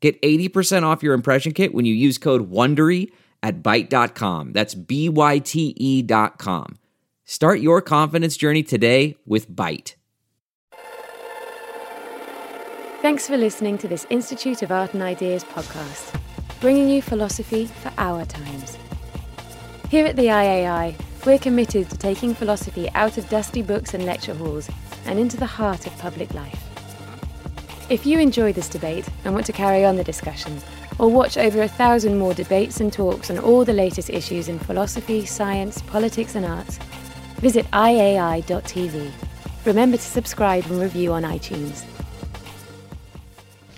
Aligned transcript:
Get 0.00 0.20
80% 0.22 0.84
off 0.84 1.02
your 1.02 1.14
impression 1.14 1.52
kit 1.52 1.74
when 1.74 1.84
you 1.84 1.94
use 1.94 2.18
code 2.18 2.50
WONDERY 2.50 3.10
at 3.42 3.62
Byte.com. 3.62 4.52
That's 4.52 4.74
B-Y-T-E 4.74 6.02
dot 6.02 6.38
com. 6.38 6.78
Start 7.24 7.60
your 7.60 7.82
confidence 7.82 8.36
journey 8.36 8.62
today 8.62 9.16
with 9.26 9.50
Byte. 9.50 9.94
Thanks 13.02 13.28
for 13.28 13.36
listening 13.36 13.78
to 13.78 13.88
this 13.88 14.06
Institute 14.10 14.62
of 14.62 14.72
Art 14.72 14.92
and 14.94 15.02
Ideas 15.02 15.44
podcast, 15.44 16.20
bringing 16.60 16.88
you 16.88 17.00
philosophy 17.00 17.66
for 17.66 17.92
our 17.96 18.24
times. 18.24 18.76
Here 19.88 20.04
at 20.04 20.16
the 20.16 20.26
IAI, 20.26 20.94
we're 21.24 21.38
committed 21.38 21.88
to 21.90 21.96
taking 21.96 22.34
philosophy 22.34 22.90
out 22.94 23.16
of 23.16 23.28
dusty 23.28 23.62
books 23.62 23.94
and 23.94 24.04
lecture 24.04 24.34
halls 24.34 24.68
and 25.06 25.18
into 25.18 25.36
the 25.36 25.46
heart 25.46 25.86
of 25.86 25.96
public 25.98 26.34
life. 26.34 26.67
If 27.90 28.04
you 28.04 28.18
enjoy 28.18 28.52
this 28.52 28.68
debate 28.68 29.08
and 29.24 29.32
want 29.32 29.46
to 29.46 29.52
carry 29.54 29.82
on 29.82 29.96
the 29.96 30.04
discussion, 30.04 30.60
or 30.98 31.08
watch 31.10 31.38
over 31.38 31.62
a 31.62 31.68
thousand 31.68 32.18
more 32.18 32.34
debates 32.34 32.80
and 32.80 32.92
talks 32.92 33.30
on 33.30 33.38
all 33.38 33.64
the 33.64 33.72
latest 33.72 34.10
issues 34.10 34.48
in 34.48 34.58
philosophy, 34.58 35.24
science, 35.24 35.80
politics, 35.80 36.34
and 36.34 36.44
arts, 36.44 36.76
visit 37.36 37.64
iai.tv. 37.70 39.10
Remember 39.64 39.96
to 39.96 40.02
subscribe 40.02 40.66
and 40.66 40.78
review 40.82 41.14
on 41.14 41.22
iTunes. 41.22 41.82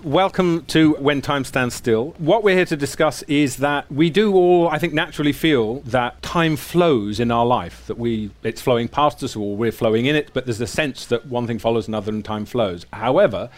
Welcome 0.02 0.64
to 0.64 0.94
When 0.94 1.22
Time 1.22 1.44
Stands 1.44 1.76
Still. 1.76 2.16
What 2.18 2.42
we're 2.42 2.56
here 2.56 2.64
to 2.64 2.76
discuss 2.76 3.22
is 3.24 3.58
that 3.58 3.88
we 3.92 4.10
do 4.10 4.34
all, 4.34 4.68
I 4.68 4.78
think, 4.78 4.92
naturally 4.92 5.32
feel 5.32 5.82
that 5.82 6.20
time 6.20 6.56
flows 6.56 7.20
in 7.20 7.30
our 7.30 7.46
life, 7.46 7.86
that 7.86 7.96
we 7.98 8.32
it's 8.42 8.60
flowing 8.60 8.88
past 8.88 9.22
us 9.22 9.36
or 9.36 9.54
we're 9.54 9.70
flowing 9.70 10.06
in 10.06 10.16
it, 10.16 10.30
but 10.32 10.46
there's 10.46 10.60
a 10.60 10.66
sense 10.66 11.06
that 11.06 11.26
one 11.26 11.46
thing 11.46 11.60
follows 11.60 11.86
another 11.86 12.10
and 12.10 12.24
time 12.24 12.44
flows. 12.44 12.86
However, 12.92 13.50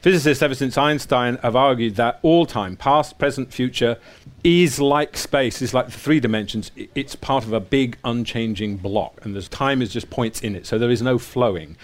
physicists 0.00 0.42
ever 0.42 0.54
since 0.54 0.76
Einstein 0.78 1.36
have 1.38 1.56
argued 1.56 1.96
that 1.96 2.18
all 2.22 2.46
time, 2.46 2.76
past, 2.76 3.18
present, 3.18 3.52
future, 3.52 3.98
is 4.42 4.80
like 4.80 5.16
space, 5.16 5.60
is 5.60 5.74
like 5.74 5.86
the 5.86 5.92
three 5.92 6.20
dimensions. 6.20 6.70
It's 6.94 7.14
part 7.14 7.44
of 7.44 7.52
a 7.52 7.60
big 7.60 7.98
unchanging 8.04 8.78
block, 8.78 9.20
and 9.22 9.34
there's 9.34 9.48
time 9.48 9.82
is 9.82 9.92
just 9.92 10.10
points 10.10 10.40
in 10.40 10.56
it, 10.56 10.66
so 10.66 10.78
there 10.78 10.90
is 10.90 11.02
no 11.02 11.18
flowing. 11.18 11.76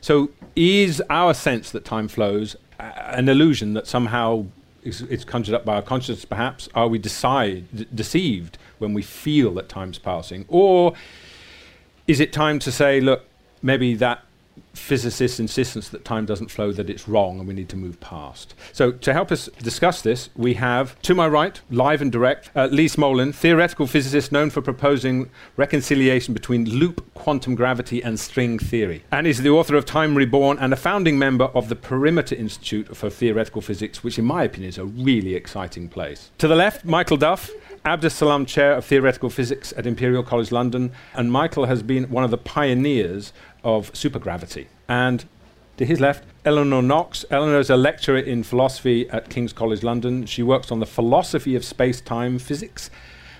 So, 0.00 0.30
is 0.54 1.02
our 1.08 1.34
sense 1.34 1.70
that 1.70 1.84
time 1.84 2.08
flows 2.08 2.56
an 2.78 3.28
illusion 3.28 3.72
that 3.74 3.86
somehow 3.86 4.46
it's 4.84 5.24
conjured 5.24 5.54
up 5.54 5.64
by 5.64 5.76
our 5.76 5.82
consciousness, 5.82 6.24
perhaps? 6.24 6.68
Are 6.74 6.88
we 6.88 6.98
decide, 6.98 7.94
deceived 7.94 8.58
when 8.78 8.92
we 8.92 9.02
feel 9.02 9.54
that 9.54 9.68
time's 9.68 9.98
passing? 9.98 10.44
Or 10.48 10.92
is 12.06 12.20
it 12.20 12.32
time 12.32 12.58
to 12.60 12.70
say, 12.70 13.00
look, 13.00 13.24
maybe 13.62 13.94
that 13.94 14.22
physicists' 14.74 15.40
insistence 15.40 15.88
that 15.88 16.04
time 16.04 16.26
doesn't 16.26 16.50
flow, 16.50 16.72
that 16.72 16.90
it's 16.90 17.08
wrong 17.08 17.38
and 17.38 17.48
we 17.48 17.54
need 17.54 17.68
to 17.68 17.76
move 17.76 17.98
past. 18.00 18.54
So, 18.72 18.92
to 18.92 19.12
help 19.12 19.32
us 19.32 19.48
discuss 19.62 20.02
this, 20.02 20.30
we 20.36 20.54
have 20.54 21.00
to 21.02 21.14
my 21.14 21.28
right, 21.28 21.60
live 21.70 22.02
and 22.02 22.10
direct, 22.12 22.50
uh, 22.54 22.66
Lee 22.70 22.86
Smolin, 22.86 23.34
theoretical 23.34 23.86
physicist 23.86 24.32
known 24.32 24.50
for 24.50 24.60
proposing 24.60 25.30
reconciliation 25.56 26.34
between 26.34 26.68
loop 26.68 27.12
quantum 27.14 27.54
gravity 27.54 28.02
and 28.02 28.18
string 28.18 28.58
theory, 28.58 29.04
and 29.10 29.26
is 29.26 29.42
the 29.42 29.50
author 29.50 29.76
of 29.76 29.84
Time 29.84 30.14
Reborn 30.14 30.58
and 30.58 30.72
a 30.72 30.76
founding 30.76 31.18
member 31.18 31.44
of 31.46 31.68
the 31.68 31.76
Perimeter 31.76 32.34
Institute 32.34 32.96
for 32.96 33.10
Theoretical 33.10 33.62
Physics, 33.62 34.02
which, 34.02 34.18
in 34.18 34.24
my 34.24 34.44
opinion, 34.44 34.68
is 34.68 34.78
a 34.78 34.84
really 34.84 35.34
exciting 35.34 35.88
place. 35.88 36.30
To 36.38 36.48
the 36.48 36.56
left, 36.56 36.84
Michael 36.84 37.16
Duff. 37.16 37.50
Abdus 37.84 38.12
Salam 38.12 38.46
Chair 38.46 38.72
of 38.72 38.86
Theoretical 38.86 39.28
Physics 39.28 39.74
at 39.76 39.86
Imperial 39.86 40.22
College 40.22 40.50
London, 40.50 40.90
and 41.12 41.30
Michael 41.30 41.66
has 41.66 41.82
been 41.82 42.04
one 42.04 42.24
of 42.24 42.30
the 42.30 42.38
pioneers 42.38 43.34
of 43.64 43.92
supergravity. 43.92 44.66
And 44.88 45.24
to 45.76 45.84
his 45.84 46.00
left, 46.00 46.24
Eleanor 46.44 46.82
Knox. 46.82 47.24
Eleanor 47.30 47.58
is 47.58 47.70
a 47.70 47.76
lecturer 47.76 48.18
in 48.18 48.44
philosophy 48.44 49.08
at 49.10 49.28
King's 49.28 49.52
College 49.52 49.82
London. 49.82 50.24
She 50.26 50.42
works 50.42 50.70
on 50.70 50.78
the 50.78 50.86
philosophy 50.86 51.56
of 51.56 51.64
space 51.64 52.00
time 52.00 52.38
physics, 52.38 52.90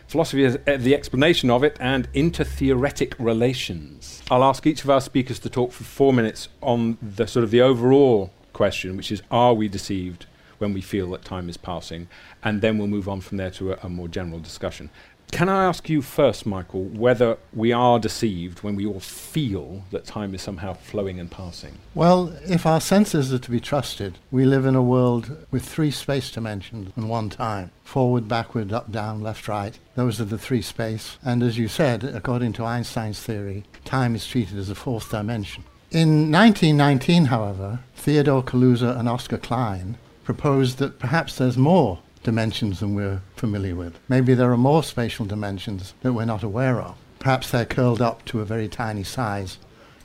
philosophy 0.09 0.45
as 0.45 0.59
uh, 0.67 0.77
the 0.79 0.95
explanation 0.95 1.49
of 1.51 1.63
it, 1.63 1.77
and 1.79 2.13
intertheoretic 2.13 3.15
relations. 3.19 4.23
I'll 4.31 4.43
ask 4.43 4.67
each 4.67 4.83
of 4.83 4.91
our 4.91 5.01
speakers 5.01 5.39
to 5.41 5.51
talk 5.51 5.71
for 5.71 5.85
four 5.85 6.13
minutes 6.13 6.49
on 6.61 6.99
the 7.01 7.27
sort 7.27 7.45
of 7.45 7.53
the 7.53 7.61
overall 7.61 8.33
question, 8.53 8.97
which 8.97 9.13
is 9.13 9.23
are 9.31 9.55
we 9.55 9.69
deceived 9.69 10.27
when 10.59 10.73
we 10.73 10.81
feel 10.81 11.11
that 11.11 11.25
time 11.25 11.49
is 11.49 11.57
passing? 11.57 12.09
And 12.43 12.63
then 12.63 12.79
we'll 12.79 12.89
move 12.89 13.09
on 13.09 13.21
from 13.21 13.37
there 13.37 13.51
to 13.51 13.75
a, 13.75 13.79
a 13.85 13.89
more 13.89 14.09
general 14.09 14.41
discussion. 14.41 14.91
Can 15.35 15.49
I 15.49 15.65
ask 15.65 15.89
you 15.89 16.01
first, 16.01 16.47
Michael, 16.47 16.85
whether 16.85 17.39
we 17.53 17.73
are 17.73 17.99
deceived 17.99 18.63
when 18.63 18.77
we 18.77 18.87
all 18.87 19.01
feel 19.01 19.83
that 19.91 20.05
time 20.05 20.33
is 20.33 20.43
somehow 20.43 20.75
flowing 20.75 21.19
and 21.19 21.29
passing? 21.29 21.79
Well, 21.93 22.33
if 22.45 22.65
our 22.67 22.81
senses 22.81 23.35
are 23.35 23.41
to 23.41 23.51
be 23.51 23.59
trusted, 23.59 24.19
we 24.31 24.45
live 24.45 24.65
in 24.65 24.77
a 24.77 24.81
world 24.83 25.45
with 25.51 25.69
three 25.69 25.91
space 25.91 26.31
dimensions 26.31 26.93
and 26.95 27.09
one 27.09 27.31
time 27.31 27.73
forward, 27.83 28.29
backward, 28.29 28.73
up, 28.73 28.93
down, 28.93 29.23
left, 29.23 29.49
right. 29.49 29.77
Those 29.97 30.21
are 30.21 30.25
the 30.25 30.39
three 30.39 30.63
space. 30.63 31.19
And 31.25 31.43
as 31.43 31.59
you 31.59 31.67
said, 31.67 32.05
according 32.05 32.53
to 32.53 32.65
Einstein's 32.65 33.21
theory, 33.21 33.65
time 33.85 34.15
is 34.15 34.29
treated 34.29 34.57
as 34.57 34.71
a 34.71 34.77
fourth 34.77 35.11
dimension. 35.11 35.65
In 35.91 36.31
1919, 36.31 37.25
however, 37.25 37.81
Theodore 37.97 38.45
Kaluza 38.45 38.97
and 38.97 39.09
Oscar 39.09 39.39
Klein 39.39 39.99
proposed 40.23 40.79
that 40.79 41.01
perhaps 41.01 41.39
there's 41.39 41.59
more 41.59 41.99
dimensions 42.23 42.79
than 42.79 42.95
we're 42.95 43.21
familiar 43.45 43.77
with. 43.77 43.99
Maybe 44.09 44.33
there 44.33 44.51
are 44.51 44.57
more 44.57 44.83
spatial 44.83 45.27
dimensions 45.27 45.93
that 46.01 46.15
we're 46.15 46.25
not 46.25 46.43
aware 46.43 46.81
of. 46.81 46.97
Perhaps 47.19 47.51
they're 47.51 47.67
curled 47.67 48.01
up 48.01 48.25
to 48.25 48.41
a 48.41 48.45
very 48.47 48.69
tiny 48.69 49.05
size 49.05 49.59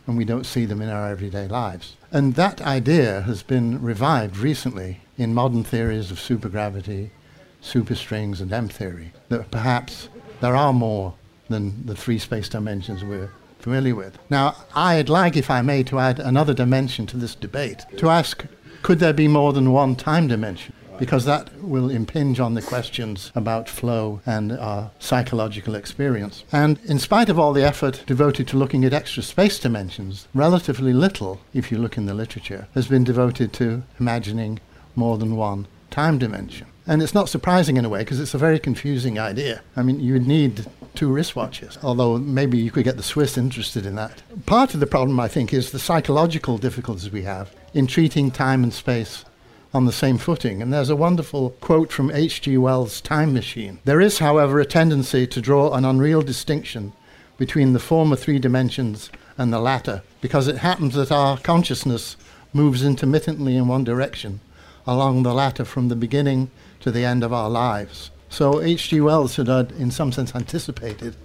and 0.06 0.18
we 0.18 0.26
don't 0.26 0.46
see 0.46 0.66
them 0.66 0.82
in 0.82 0.90
our 0.90 1.10
everyday 1.10 1.48
lives. 1.48 1.96
And 2.12 2.36
that 2.36 2.62
idea 2.62 3.22
has 3.22 3.42
been 3.42 3.82
revived 3.82 4.36
recently 4.36 5.00
in 5.18 5.34
modern 5.34 5.64
theories 5.64 6.12
of 6.12 6.18
supergravity, 6.18 7.12
superstrings, 7.64 8.42
and 8.42 8.52
M 8.52 8.68
theory, 8.68 9.14
that 9.30 9.52
perhaps 9.52 10.10
there 10.42 10.58
are 10.58 10.74
more 10.74 11.14
than 11.48 11.86
the 11.86 11.96
three 11.96 12.20
space 12.20 12.50
dimensions 12.50 13.06
we're 13.06 13.32
familiar 13.60 13.96
with. 13.96 14.20
Now, 14.30 14.58
I'd 14.76 15.08
like, 15.08 15.38
if 15.38 15.50
I 15.50 15.62
may, 15.62 15.84
to 15.84 16.00
add 16.00 16.20
another 16.20 16.54
dimension 16.54 17.06
to 17.08 17.18
this 17.18 17.36
debate, 17.36 17.86
to 18.00 18.10
ask 18.10 18.44
could 18.82 19.00
there 19.00 19.14
be 19.14 19.30
more 19.30 19.54
than 19.54 19.72
one 19.72 19.96
time 19.96 20.28
dimension? 20.28 20.74
Because 21.00 21.26
that 21.26 21.50
will 21.64 21.90
impinge 21.90 22.40
on 22.40 22.54
the 22.54 22.62
questions 22.62 23.32
about 23.34 23.70
flow 23.70 24.22
and 24.26 24.52
our 24.52 24.92
psychological 25.00 25.76
experience. 25.76 26.44
And 26.52 26.80
in 26.86 27.00
spite 27.00 27.30
of 27.30 27.40
all 27.40 27.54
the 27.54 27.64
effort 27.64 28.04
devoted 28.06 28.48
to 28.50 28.58
looking 28.58 28.86
at 28.86 28.94
extra 28.94 29.24
space 29.24 29.60
dimensions, 29.60 30.28
relatively 30.34 30.94
little, 30.94 31.40
if 31.54 31.72
you 31.72 31.78
look 31.78 31.98
in 31.98 32.06
the 32.06 32.14
literature, 32.14 32.68
has 32.74 32.88
been 32.88 33.04
devoted 33.04 33.54
to 33.54 33.84
imagining 34.00 34.60
more 34.96 35.18
than 35.18 35.36
one 35.36 35.68
time 35.90 36.18
dimension. 36.18 36.68
And 36.86 37.04
it's 37.04 37.14
not 37.14 37.30
surprising 37.30 37.78
in 37.78 37.86
a 37.86 37.90
way 37.90 38.00
because 38.00 38.20
it's 38.20 38.34
a 38.34 38.40
very 38.40 38.60
confusing 38.60 39.20
idea. 39.20 39.62
I 39.76 39.84
mean, 39.84 40.00
you 40.00 40.20
need 40.20 40.66
two 40.96 41.10
wristwatches, 41.10 41.78
although 41.84 42.18
maybe 42.18 42.58
you 42.58 42.72
could 42.72 42.84
get 42.84 42.98
the 42.98 43.04
Swiss 43.04 43.38
interested 43.38 43.86
in 43.86 43.96
that. 43.96 44.24
Part 44.48 44.74
of 44.74 44.80
the 44.80 44.88
problem, 44.88 45.20
I 45.20 45.28
think, 45.28 45.54
is 45.54 45.72
the 45.72 45.80
psychological 45.80 46.58
difficulties 46.58 47.12
we 47.12 47.22
have 47.22 47.56
in 47.74 47.86
treating 47.86 48.32
time 48.32 48.64
and 48.64 48.74
space 48.74 49.24
on 49.74 49.86
the 49.86 49.92
same 49.92 50.18
footing. 50.18 50.62
And 50.62 50.74
there's 50.74 50.90
a 50.90 50.96
wonderful 50.96 51.52
quote 51.62 51.92
from 51.92 52.12
H.G. 52.12 52.58
Wells' 52.58 53.02
Time 53.02 53.34
Machine. 53.34 53.80
There 53.86 54.02
is, 54.02 54.20
however, 54.20 54.60
a 54.60 54.66
tendency 54.66 55.28
to 55.28 55.42
draw 55.42 55.74
an 55.74 55.86
unreal 55.86 56.22
distinction 56.22 56.94
between 57.38 57.74
the 57.74 57.80
former 57.80 58.16
three 58.16 58.40
dimensions 58.40 59.10
and 59.38 59.54
the 59.54 59.60
latter, 59.60 60.04
because 60.22 60.48
it 60.48 60.58
happens 60.58 60.96
that 60.96 61.12
our 61.12 61.38
consciousness 61.38 62.18
moves 62.52 62.84
intermittently 62.84 63.56
in 63.56 63.68
one 63.68 63.84
direction 63.84 64.42
along 64.88 65.24
the 65.24 65.34
latter 65.34 65.64
from 65.64 65.88
the 65.88 65.96
beginning 65.96 66.50
to 66.80 66.92
the 66.92 67.06
end 67.06 67.24
of 67.24 67.32
our 67.32 67.50
lives. 67.50 68.12
So 68.30 68.62
H.G. 68.62 69.02
Wells 69.02 69.36
had, 69.36 69.50
uh, 69.50 69.66
in 69.78 69.92
some 69.92 70.12
sense, 70.12 70.36
anticipated 70.36 71.16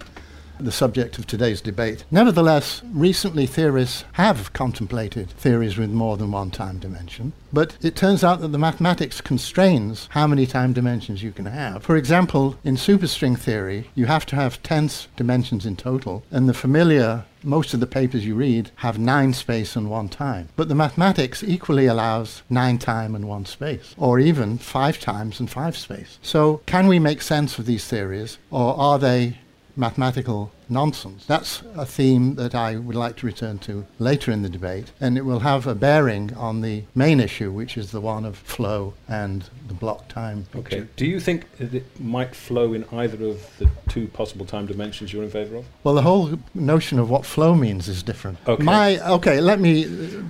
the 0.59 0.71
subject 0.71 1.17
of 1.17 1.27
today's 1.27 1.61
debate. 1.61 2.05
Nevertheless, 2.11 2.81
recently 2.91 3.45
theorists 3.45 4.05
have 4.13 4.53
contemplated 4.53 5.29
theories 5.29 5.77
with 5.77 5.89
more 5.89 6.17
than 6.17 6.31
one 6.31 6.51
time 6.51 6.79
dimension, 6.79 7.33
but 7.51 7.77
it 7.81 7.95
turns 7.95 8.23
out 8.23 8.41
that 8.41 8.49
the 8.49 8.57
mathematics 8.57 9.21
constrains 9.21 10.07
how 10.11 10.27
many 10.27 10.45
time 10.45 10.73
dimensions 10.73 11.23
you 11.23 11.31
can 11.31 11.45
have. 11.45 11.83
For 11.83 11.95
example, 11.95 12.57
in 12.63 12.75
superstring 12.75 13.37
theory, 13.37 13.89
you 13.95 14.05
have 14.05 14.25
to 14.27 14.35
have 14.35 14.61
10 14.63 14.89
dimensions 15.15 15.65
in 15.65 15.75
total, 15.75 16.23
and 16.31 16.47
the 16.47 16.53
familiar 16.53 17.25
most 17.45 17.73
of 17.73 17.79
the 17.79 17.87
papers 17.87 18.25
you 18.25 18.35
read 18.35 18.71
have 18.77 18.97
nine 18.97 19.31
space 19.31 19.75
and 19.75 19.89
one 19.89 20.09
time. 20.09 20.49
But 20.55 20.67
the 20.67 20.75
mathematics 20.75 21.43
equally 21.43 21.85
allows 21.85 22.41
nine 22.49 22.79
time 22.79 23.15
and 23.15 23.27
one 23.27 23.45
space, 23.45 23.93
or 23.97 24.19
even 24.19 24.57
five 24.57 24.99
times 24.99 25.39
and 25.39 25.49
five 25.49 25.77
space. 25.77 26.17
So, 26.21 26.61
can 26.65 26.87
we 26.87 26.99
make 26.99 27.21
sense 27.21 27.59
of 27.59 27.65
these 27.65 27.85
theories, 27.85 28.37
or 28.49 28.77
are 28.79 28.99
they 28.99 29.37
mathematical 29.75 30.51
nonsense. 30.69 31.25
That's 31.25 31.61
a 31.75 31.85
theme 31.85 32.35
that 32.35 32.55
I 32.55 32.75
would 32.75 32.95
like 32.95 33.17
to 33.17 33.25
return 33.25 33.59
to 33.59 33.85
later 33.99 34.31
in 34.31 34.41
the 34.41 34.49
debate, 34.49 34.91
and 34.99 35.17
it 35.17 35.25
will 35.25 35.39
have 35.39 35.67
a 35.67 35.75
bearing 35.75 36.33
on 36.35 36.61
the 36.61 36.83
main 36.95 37.19
issue, 37.19 37.51
which 37.51 37.77
is 37.77 37.91
the 37.91 38.01
one 38.01 38.25
of 38.25 38.37
flow 38.37 38.93
and 39.07 39.47
the 39.67 39.73
block 39.73 40.07
time. 40.07 40.45
Picture. 40.51 40.77
Okay. 40.77 40.87
Do 40.95 41.05
you 41.05 41.19
think 41.19 41.57
that 41.57 41.73
it 41.73 41.99
might 41.99 42.35
flow 42.35 42.73
in 42.73 42.85
either 42.91 43.23
of 43.25 43.57
the 43.59 43.69
two 43.89 44.07
possible 44.07 44.45
time 44.45 44.65
dimensions 44.65 45.13
you're 45.13 45.23
in 45.23 45.29
favour 45.29 45.57
of? 45.57 45.65
Well, 45.83 45.93
the 45.93 46.01
whole 46.01 46.39
notion 46.53 46.99
of 46.99 47.09
what 47.09 47.25
flow 47.25 47.53
means 47.55 47.87
is 47.87 48.01
different. 48.03 48.37
Okay. 48.47 48.63
My 48.63 48.99
okay, 49.11 49.39
let 49.41 49.59
me 49.59 49.85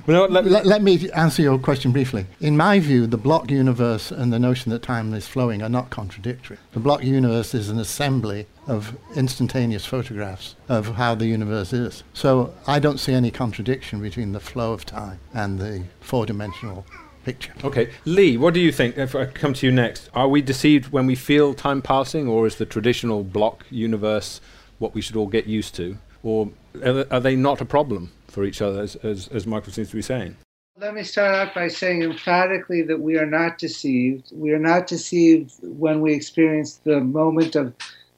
Well, 0.07 0.27
let- 0.29 0.45
let, 0.45 0.65
let 0.65 0.81
me 0.81 1.09
answer 1.11 1.41
your 1.41 1.57
question 1.59 1.91
briefly. 1.91 2.25
In 2.39 2.57
my 2.57 2.79
view, 2.79 3.07
the 3.07 3.17
block 3.17 3.49
universe 3.49 4.11
and 4.11 4.31
the 4.31 4.39
notion 4.39 4.71
that 4.71 4.81
time 4.83 5.13
is 5.13 5.27
flowing 5.27 5.61
are 5.61 5.69
not 5.69 5.89
contradictory. 5.89 6.57
The 6.73 6.79
block 6.79 7.03
universe 7.03 7.53
is 7.53 7.69
an 7.69 7.79
assembly 7.79 8.47
of 8.67 8.97
instantaneous 9.15 9.85
photographs 9.85 10.55
of 10.69 10.95
how 10.95 11.15
the 11.15 11.27
universe 11.27 11.73
is. 11.73 12.03
So 12.13 12.53
I 12.67 12.79
don't 12.79 12.99
see 12.99 13.13
any 13.13 13.31
contradiction 13.31 14.01
between 14.01 14.31
the 14.31 14.39
flow 14.39 14.73
of 14.73 14.85
time 14.85 15.19
and 15.33 15.59
the 15.59 15.83
four-dimensional 16.01 16.85
picture. 17.23 17.53
Okay. 17.63 17.89
Lee, 18.05 18.37
what 18.37 18.53
do 18.53 18.59
you 18.59 18.71
think? 18.71 18.97
If 18.97 19.15
I 19.15 19.25
come 19.25 19.53
to 19.53 19.65
you 19.65 19.71
next, 19.71 20.09
are 20.13 20.27
we 20.27 20.41
deceived 20.41 20.91
when 20.91 21.07
we 21.07 21.15
feel 21.15 21.53
time 21.53 21.81
passing, 21.81 22.27
or 22.27 22.45
is 22.45 22.55
the 22.55 22.65
traditional 22.65 23.23
block 23.23 23.65
universe 23.69 24.41
what 24.79 24.93
we 24.93 25.01
should 25.01 25.15
all 25.15 25.27
get 25.27 25.47
used 25.47 25.75
to? 25.75 25.97
Or 26.23 26.49
are 26.83 27.05
are 27.11 27.19
they 27.19 27.35
not 27.35 27.61
a 27.61 27.65
problem 27.65 28.11
for 28.27 28.43
each 28.43 28.61
other, 28.61 28.81
as, 28.81 28.95
as, 28.97 29.27
as 29.29 29.47
Michael 29.47 29.73
seems 29.73 29.89
to 29.89 29.95
be 29.95 30.01
saying? 30.01 30.37
Let 30.77 30.93
me 30.93 31.03
start 31.03 31.33
out 31.33 31.55
by 31.55 31.69
saying 31.69 32.03
emphatically 32.03 32.81
that 32.83 32.99
we 32.99 33.17
are 33.17 33.25
not 33.25 33.57
deceived. 33.57 34.31
We 34.33 34.51
are 34.51 34.59
not 34.59 34.87
deceived 34.87 35.53
when 35.61 36.01
we 36.01 36.13
experience 36.13 36.81
the 36.83 36.99
moment 36.99 37.55
of 37.55 37.73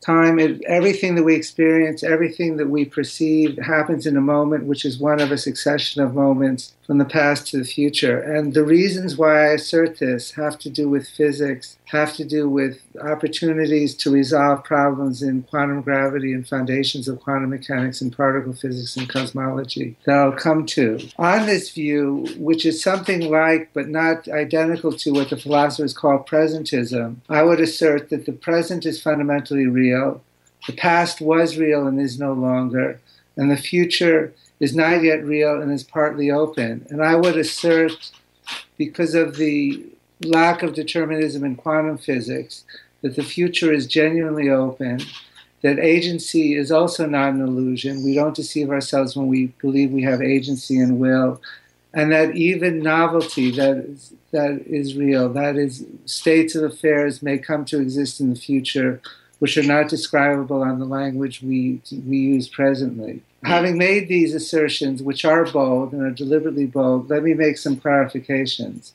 time. 0.07 0.39
It, 0.39 0.63
everything 0.63 1.15
that 1.15 1.23
we 1.23 1.35
experience, 1.35 2.01
everything 2.01 2.57
that 2.57 2.69
we 2.69 2.85
perceive 2.85 3.57
happens 3.57 4.07
in 4.07 4.15
a 4.15 4.21
moment, 4.21 4.63
which 4.63 4.85
is 4.85 4.97
one 4.97 5.19
of 5.19 5.31
a 5.31 5.37
succession 5.37 6.01
of 6.01 6.15
moments 6.15 6.73
from 6.87 6.97
the 6.97 7.05
past 7.05 7.47
to 7.47 7.57
the 7.57 7.65
future. 7.65 8.19
And 8.19 8.53
the 8.53 8.63
reasons 8.63 9.17
why 9.17 9.43
I 9.43 9.53
assert 9.53 9.99
this 9.99 10.31
have 10.31 10.57
to 10.59 10.69
do 10.69 10.87
with 10.87 11.07
physics, 11.09 11.77
have 11.85 12.15
to 12.15 12.23
do 12.23 12.49
with 12.49 12.79
opportunities 13.01 13.93
to 13.95 14.09
resolve 14.09 14.63
problems 14.63 15.21
in 15.21 15.43
quantum 15.43 15.81
gravity 15.81 16.31
and 16.31 16.47
foundations 16.47 17.09
of 17.09 17.19
quantum 17.19 17.49
mechanics 17.49 18.01
and 18.01 18.15
particle 18.15 18.53
physics 18.53 18.95
and 18.95 19.09
cosmology 19.09 19.97
that 20.05 20.17
I'll 20.17 20.31
come 20.31 20.65
to. 20.67 20.99
On 21.17 21.45
this 21.45 21.71
view, 21.71 22.25
which 22.37 22.65
is 22.65 22.81
something 22.81 23.29
like 23.29 23.69
but 23.73 23.89
not 23.89 24.27
identical 24.29 24.93
to 24.93 25.11
what 25.11 25.29
the 25.29 25.37
philosophers 25.37 25.93
call 25.93 26.23
presentism, 26.23 27.17
I 27.27 27.43
would 27.43 27.59
assert 27.59 28.09
that 28.09 28.25
the 28.25 28.31
present 28.31 28.85
is 28.85 29.01
fundamentally 29.01 29.67
real, 29.67 29.96
the 30.67 30.73
past 30.73 31.21
was 31.21 31.57
real 31.57 31.87
and 31.87 31.99
is 31.99 32.19
no 32.19 32.33
longer, 32.33 32.99
and 33.35 33.49
the 33.49 33.57
future 33.71 34.33
is 34.59 34.75
not 34.75 35.03
yet 35.03 35.23
real 35.23 35.61
and 35.61 35.71
is 35.71 35.83
partly 35.83 36.31
open. 36.31 36.85
And 36.89 37.03
I 37.03 37.15
would 37.15 37.37
assert, 37.37 38.11
because 38.77 39.13
of 39.13 39.37
the 39.37 39.85
lack 40.23 40.63
of 40.63 40.73
determinism 40.73 41.43
in 41.43 41.55
quantum 41.55 41.97
physics, 41.97 42.65
that 43.01 43.15
the 43.15 43.23
future 43.23 43.71
is 43.71 43.85
genuinely 43.85 44.49
open, 44.49 44.99
that 45.61 45.79
agency 45.79 46.55
is 46.55 46.71
also 46.71 47.05
not 47.05 47.33
an 47.33 47.41
illusion. 47.41 48.03
We 48.03 48.15
don't 48.15 48.35
deceive 48.35 48.69
ourselves 48.69 49.15
when 49.15 49.27
we 49.27 49.47
believe 49.61 49.91
we 49.91 50.03
have 50.03 50.21
agency 50.21 50.79
and 50.79 50.99
will, 50.99 51.41
and 51.93 52.11
that 52.11 52.35
even 52.35 52.79
novelty 52.79 53.51
that 53.51 53.77
is, 53.77 54.13
that 54.31 54.61
is 54.67 54.95
real, 54.95 55.29
that 55.33 55.55
is, 55.55 55.85
states 56.05 56.55
of 56.55 56.63
affairs 56.63 57.21
may 57.21 57.37
come 57.37 57.65
to 57.65 57.79
exist 57.79 58.19
in 58.19 58.29
the 58.29 58.39
future, 58.39 59.01
which 59.39 59.57
are 59.57 59.63
not 59.63 59.89
describable 59.89 60.63
on 60.63 60.79
the 60.79 60.85
language 60.85 61.41
we, 61.41 61.81
we 62.05 62.17
use 62.17 62.47
presently. 62.47 63.21
Having 63.43 63.77
made 63.77 64.07
these 64.07 64.33
assertions, 64.33 65.03
which 65.03 65.23
are 65.23 65.45
bold 65.45 65.93
and 65.93 66.01
are 66.01 66.11
deliberately 66.11 66.65
bold, 66.65 67.09
let 67.09 67.23
me 67.23 67.33
make 67.33 67.57
some 67.57 67.77
clarifications. 67.77 68.91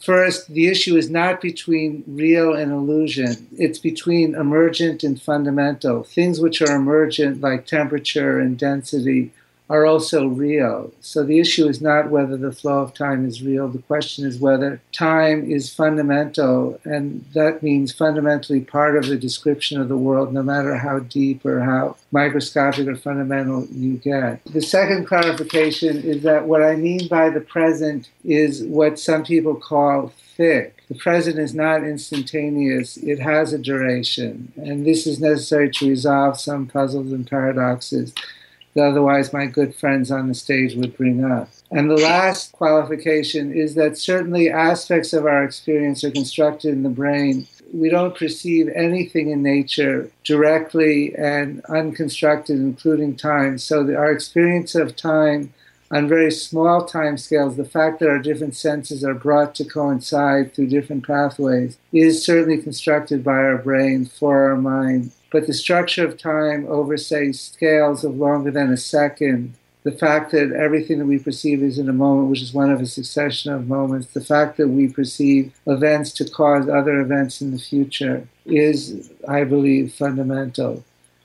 First, 0.00 0.48
the 0.48 0.68
issue 0.68 0.96
is 0.96 1.10
not 1.10 1.40
between 1.40 2.04
real 2.06 2.54
and 2.54 2.70
illusion. 2.70 3.48
It's 3.56 3.78
between 3.78 4.34
emergent 4.34 5.02
and 5.02 5.20
fundamental. 5.20 6.04
Things 6.04 6.40
which 6.40 6.62
are 6.62 6.76
emergent, 6.76 7.40
like 7.40 7.66
temperature 7.66 8.38
and 8.38 8.56
density, 8.56 9.32
are 9.70 9.84
also 9.84 10.26
real. 10.26 10.92
So 11.00 11.22
the 11.22 11.38
issue 11.38 11.68
is 11.68 11.80
not 11.80 12.10
whether 12.10 12.36
the 12.36 12.52
flow 12.52 12.80
of 12.80 12.94
time 12.94 13.26
is 13.26 13.42
real. 13.42 13.68
The 13.68 13.82
question 13.82 14.26
is 14.26 14.38
whether 14.38 14.80
time 14.92 15.50
is 15.50 15.72
fundamental, 15.72 16.80
and 16.84 17.24
that 17.34 17.62
means 17.62 17.92
fundamentally 17.92 18.60
part 18.60 18.96
of 18.96 19.06
the 19.06 19.16
description 19.16 19.80
of 19.80 19.88
the 19.88 19.96
world, 19.96 20.32
no 20.32 20.42
matter 20.42 20.76
how 20.76 21.00
deep 21.00 21.44
or 21.44 21.60
how 21.60 21.96
microscopic 22.12 22.88
or 22.88 22.96
fundamental 22.96 23.66
you 23.66 23.96
get. 23.98 24.42
The 24.46 24.62
second 24.62 25.06
clarification 25.06 25.98
is 25.98 26.22
that 26.22 26.46
what 26.46 26.62
I 26.62 26.76
mean 26.76 27.06
by 27.08 27.28
the 27.28 27.40
present 27.40 28.08
is 28.24 28.62
what 28.62 28.98
some 28.98 29.24
people 29.24 29.54
call 29.54 30.12
thick. 30.36 30.82
The 30.88 30.94
present 30.94 31.38
is 31.38 31.54
not 31.54 31.84
instantaneous, 31.84 32.96
it 32.96 33.18
has 33.18 33.52
a 33.52 33.58
duration, 33.58 34.52
and 34.56 34.86
this 34.86 35.06
is 35.06 35.20
necessary 35.20 35.70
to 35.72 35.88
resolve 35.88 36.40
some 36.40 36.66
puzzles 36.66 37.12
and 37.12 37.28
paradoxes 37.28 38.14
that 38.78 38.90
otherwise 38.90 39.32
my 39.32 39.46
good 39.46 39.74
friends 39.74 40.10
on 40.10 40.28
the 40.28 40.34
stage 40.34 40.76
would 40.76 40.96
bring 40.96 41.24
up. 41.24 41.48
And 41.70 41.90
the 41.90 41.96
last 41.96 42.52
qualification 42.52 43.52
is 43.52 43.74
that 43.74 43.98
certainly 43.98 44.48
aspects 44.48 45.12
of 45.12 45.26
our 45.26 45.42
experience 45.42 46.04
are 46.04 46.12
constructed 46.12 46.72
in 46.72 46.84
the 46.84 46.88
brain. 46.88 47.48
We 47.74 47.90
don't 47.90 48.16
perceive 48.16 48.68
anything 48.68 49.30
in 49.30 49.42
nature 49.42 50.10
directly 50.24 51.14
and 51.16 51.60
unconstructed, 51.68 52.56
including 52.56 53.16
time. 53.16 53.58
So 53.58 53.82
the, 53.82 53.96
our 53.96 54.12
experience 54.12 54.74
of 54.74 54.96
time 54.96 55.52
on 55.90 56.08
very 56.08 56.30
small 56.30 56.84
time 56.84 57.18
scales, 57.18 57.56
the 57.56 57.64
fact 57.64 57.98
that 57.98 58.08
our 58.08 58.18
different 58.18 58.54
senses 58.54 59.02
are 59.02 59.14
brought 59.14 59.54
to 59.56 59.64
coincide 59.64 60.54
through 60.54 60.68
different 60.68 61.06
pathways 61.06 61.78
is 61.92 62.24
certainly 62.24 62.62
constructed 62.62 63.24
by 63.24 63.32
our 63.32 63.58
brain 63.58 64.06
for 64.06 64.50
our 64.50 64.56
mind. 64.56 65.10
But 65.30 65.46
the 65.46 65.54
structure 65.54 66.06
of 66.06 66.16
time 66.16 66.66
over, 66.68 66.96
say, 66.96 67.32
scales 67.32 68.04
of 68.04 68.16
longer 68.16 68.50
than 68.50 68.72
a 68.72 68.76
second, 68.76 69.54
the 69.84 69.92
fact 69.92 70.32
that 70.32 70.52
everything 70.52 70.98
that 70.98 71.06
we 71.06 71.18
perceive 71.18 71.62
is 71.62 71.78
in 71.78 71.88
a 71.88 71.92
moment, 71.92 72.28
which 72.28 72.42
is 72.42 72.52
one 72.52 72.70
of 72.70 72.80
a 72.80 72.86
succession 72.86 73.52
of 73.52 73.68
moments, 73.68 74.08
the 74.08 74.20
fact 74.20 74.56
that 74.56 74.68
we 74.68 74.88
perceive 74.88 75.52
events 75.66 76.12
to 76.12 76.28
cause 76.28 76.68
other 76.68 77.00
events 77.00 77.40
in 77.40 77.52
the 77.52 77.58
future 77.58 78.26
is, 78.44 79.10
I 79.26 79.44
believe, 79.44 79.94
fundamental. 79.94 80.84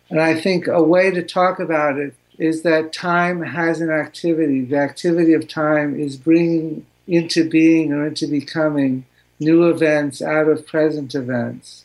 And 0.10 0.22
I 0.22 0.40
think 0.40 0.68
a 0.68 0.84
way 0.84 1.12
to 1.12 1.24
talk 1.24 1.60
about 1.60 1.98
it 1.98 2.14
is 2.38 2.64
that 2.64 2.94
time 2.94 3.42
has 3.42 3.82
an 3.82 3.90
activity. 3.90 4.64
The 4.64 4.78
activity 4.78 5.34
of 5.34 5.48
time 5.48 6.00
is 6.00 6.18
bringing 6.18 6.86
into 7.08 7.50
being 7.50 7.92
or 7.92 8.08
into 8.08 8.28
becoming 8.28 9.06
new 9.40 9.70
events 9.70 10.22
out 10.22 10.48
of 10.48 10.66
present 10.68 11.16
events. 11.16 11.83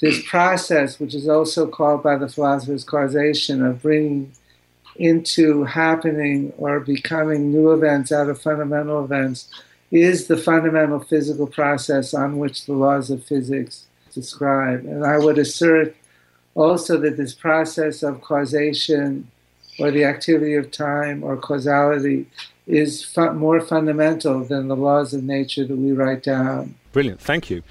This 0.00 0.22
process, 0.26 0.98
which 0.98 1.14
is 1.14 1.28
also 1.28 1.66
called 1.66 2.02
by 2.02 2.16
the 2.16 2.28
philosophers 2.28 2.84
causation, 2.84 3.64
of 3.64 3.82
bringing 3.82 4.32
into 4.96 5.64
happening 5.64 6.52
or 6.56 6.80
becoming 6.80 7.52
new 7.52 7.72
events 7.72 8.10
out 8.10 8.28
of 8.28 8.40
fundamental 8.40 9.04
events, 9.04 9.48
is 9.90 10.26
the 10.26 10.36
fundamental 10.36 11.00
physical 11.00 11.46
process 11.46 12.14
on 12.14 12.38
which 12.38 12.66
the 12.66 12.72
laws 12.72 13.10
of 13.10 13.24
physics 13.24 13.86
describe. 14.14 14.84
And 14.84 15.04
I 15.04 15.18
would 15.18 15.38
assert 15.38 15.94
also 16.54 16.96
that 16.98 17.16
this 17.16 17.34
process 17.34 18.02
of 18.02 18.20
causation 18.20 19.30
or 19.78 19.90
the 19.90 20.04
activity 20.04 20.54
of 20.54 20.70
time 20.70 21.22
or 21.22 21.36
causality 21.36 22.26
is 22.66 23.02
fu- 23.02 23.32
more 23.32 23.60
fundamental 23.60 24.44
than 24.44 24.68
the 24.68 24.76
laws 24.76 25.12
of 25.14 25.24
nature 25.24 25.66
that 25.66 25.76
we 25.76 25.92
write 25.92 26.22
down. 26.22 26.74
Brilliant. 26.92 27.20
Thank 27.20 27.50
you. 27.50 27.62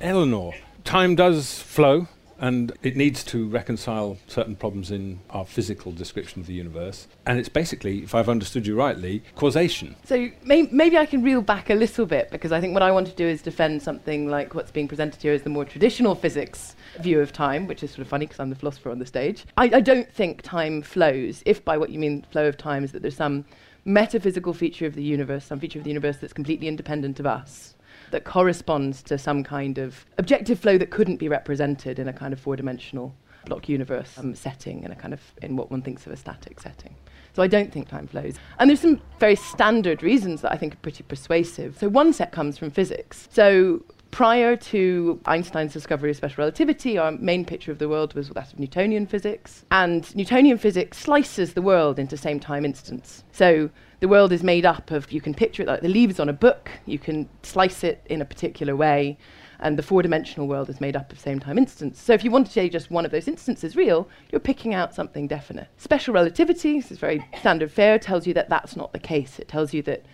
Eleanor, 0.00 0.52
time 0.84 1.14
does 1.14 1.60
flow 1.60 2.06
and 2.38 2.72
it 2.82 2.96
needs 2.96 3.22
to 3.24 3.48
reconcile 3.48 4.18
certain 4.26 4.56
problems 4.56 4.90
in 4.90 5.20
our 5.30 5.44
physical 5.44 5.92
description 5.92 6.40
of 6.40 6.46
the 6.46 6.52
universe. 6.52 7.06
And 7.26 7.38
it's 7.38 7.48
basically, 7.48 8.02
if 8.02 8.14
I've 8.14 8.28
understood 8.28 8.66
you 8.66 8.76
rightly, 8.76 9.22
causation. 9.36 9.96
So 10.04 10.28
may- 10.44 10.68
maybe 10.70 10.98
I 10.98 11.06
can 11.06 11.22
reel 11.22 11.42
back 11.42 11.70
a 11.70 11.74
little 11.74 12.06
bit 12.06 12.30
because 12.30 12.52
I 12.52 12.60
think 12.60 12.74
what 12.74 12.82
I 12.82 12.90
want 12.90 13.06
to 13.06 13.14
do 13.14 13.26
is 13.26 13.40
defend 13.40 13.82
something 13.82 14.28
like 14.28 14.54
what's 14.54 14.70
being 14.70 14.88
presented 14.88 15.22
here 15.22 15.32
as 15.32 15.42
the 15.42 15.50
more 15.50 15.64
traditional 15.64 16.14
physics 16.14 16.76
view 17.00 17.20
of 17.20 17.32
time, 17.32 17.66
which 17.66 17.82
is 17.82 17.90
sort 17.92 18.00
of 18.00 18.08
funny 18.08 18.26
because 18.26 18.40
I'm 18.40 18.50
the 18.50 18.56
philosopher 18.56 18.90
on 18.90 18.98
the 18.98 19.06
stage. 19.06 19.46
I, 19.56 19.64
I 19.64 19.80
don't 19.80 20.12
think 20.12 20.42
time 20.42 20.82
flows, 20.82 21.42
if 21.46 21.64
by 21.64 21.78
what 21.78 21.90
you 21.90 21.98
mean 21.98 22.26
flow 22.30 22.46
of 22.46 22.56
time 22.56 22.84
is 22.84 22.92
that 22.92 23.02
there's 23.02 23.16
some 23.16 23.44
metaphysical 23.84 24.54
feature 24.54 24.86
of 24.86 24.94
the 24.94 25.02
universe, 25.02 25.44
some 25.44 25.60
feature 25.60 25.78
of 25.78 25.84
the 25.84 25.90
universe 25.90 26.16
that's 26.16 26.32
completely 26.32 26.68
independent 26.68 27.20
of 27.20 27.26
us, 27.26 27.73
that 28.10 28.24
corresponds 28.24 29.02
to 29.04 29.18
some 29.18 29.44
kind 29.44 29.78
of 29.78 30.06
objective 30.18 30.58
flow 30.58 30.78
that 30.78 30.90
couldn't 30.90 31.16
be 31.16 31.28
represented 31.28 31.98
in 31.98 32.08
a 32.08 32.12
kind 32.12 32.32
of 32.32 32.40
four 32.40 32.56
dimensional 32.56 33.14
block 33.46 33.68
universe 33.68 34.16
um, 34.18 34.34
setting, 34.34 34.84
in 34.84 34.90
a 34.90 34.96
kind 34.96 35.12
of 35.12 35.20
in 35.42 35.56
what 35.56 35.70
one 35.70 35.82
thinks 35.82 36.06
of 36.06 36.12
a 36.12 36.16
static 36.16 36.60
setting. 36.60 36.94
So 37.34 37.42
I 37.42 37.46
don't 37.48 37.72
think 37.72 37.88
time 37.88 38.06
flows. 38.06 38.36
And 38.58 38.70
there's 38.70 38.80
some 38.80 39.00
very 39.18 39.36
standard 39.36 40.02
reasons 40.02 40.42
that 40.42 40.52
I 40.52 40.56
think 40.56 40.74
are 40.74 40.78
pretty 40.78 41.02
persuasive. 41.02 41.76
So 41.78 41.88
one 41.88 42.12
set 42.12 42.30
comes 42.30 42.56
from 42.56 42.70
physics. 42.70 43.28
So 43.32 43.82
prior 44.12 44.54
to 44.54 45.20
Einstein's 45.26 45.72
discovery 45.72 46.10
of 46.10 46.16
special 46.16 46.42
relativity, 46.42 46.96
our 46.96 47.10
main 47.10 47.44
picture 47.44 47.72
of 47.72 47.78
the 47.78 47.88
world 47.88 48.14
was 48.14 48.28
that 48.30 48.52
of 48.52 48.60
Newtonian 48.60 49.06
physics. 49.06 49.64
And 49.72 50.14
Newtonian 50.14 50.58
physics 50.58 50.98
slices 50.98 51.54
the 51.54 51.62
world 51.62 51.98
into 51.98 52.16
same 52.16 52.38
time 52.38 52.64
instants. 52.64 53.24
So 53.32 53.70
the 54.04 54.08
world 54.08 54.32
is 54.32 54.42
made 54.42 54.66
up 54.66 54.90
of, 54.90 55.10
you 55.10 55.22
can 55.22 55.32
picture 55.32 55.62
it 55.62 55.66
like 55.66 55.80
the 55.80 55.88
leaves 55.88 56.20
on 56.20 56.28
a 56.28 56.32
book, 56.34 56.70
you 56.84 56.98
can 56.98 57.26
slice 57.42 57.82
it 57.82 58.02
in 58.04 58.20
a 58.20 58.24
particular 58.26 58.76
way, 58.76 59.16
and 59.60 59.78
the 59.78 59.82
four 59.82 60.02
dimensional 60.02 60.46
world 60.46 60.68
is 60.68 60.78
made 60.78 60.94
up 60.94 61.10
of 61.10 61.18
same 61.18 61.40
time 61.40 61.56
instants. 61.56 62.02
So 62.02 62.12
if 62.12 62.22
you 62.22 62.30
want 62.30 62.46
to 62.46 62.52
say 62.52 62.68
just 62.68 62.90
one 62.90 63.06
of 63.06 63.10
those 63.10 63.28
instances 63.28 63.76
real, 63.76 64.06
you're 64.30 64.40
picking 64.40 64.74
out 64.74 64.94
something 64.94 65.26
definite. 65.26 65.68
Special 65.78 66.12
relativity, 66.12 66.80
this 66.80 66.92
is 66.92 66.98
very 66.98 67.26
standard 67.40 67.72
fare, 67.72 67.98
tells 67.98 68.26
you 68.26 68.34
that 68.34 68.50
that's 68.50 68.76
not 68.76 68.92
the 68.92 68.98
case. 68.98 69.38
It 69.38 69.48
tells 69.48 69.72
you 69.72 69.80
that 69.84 70.04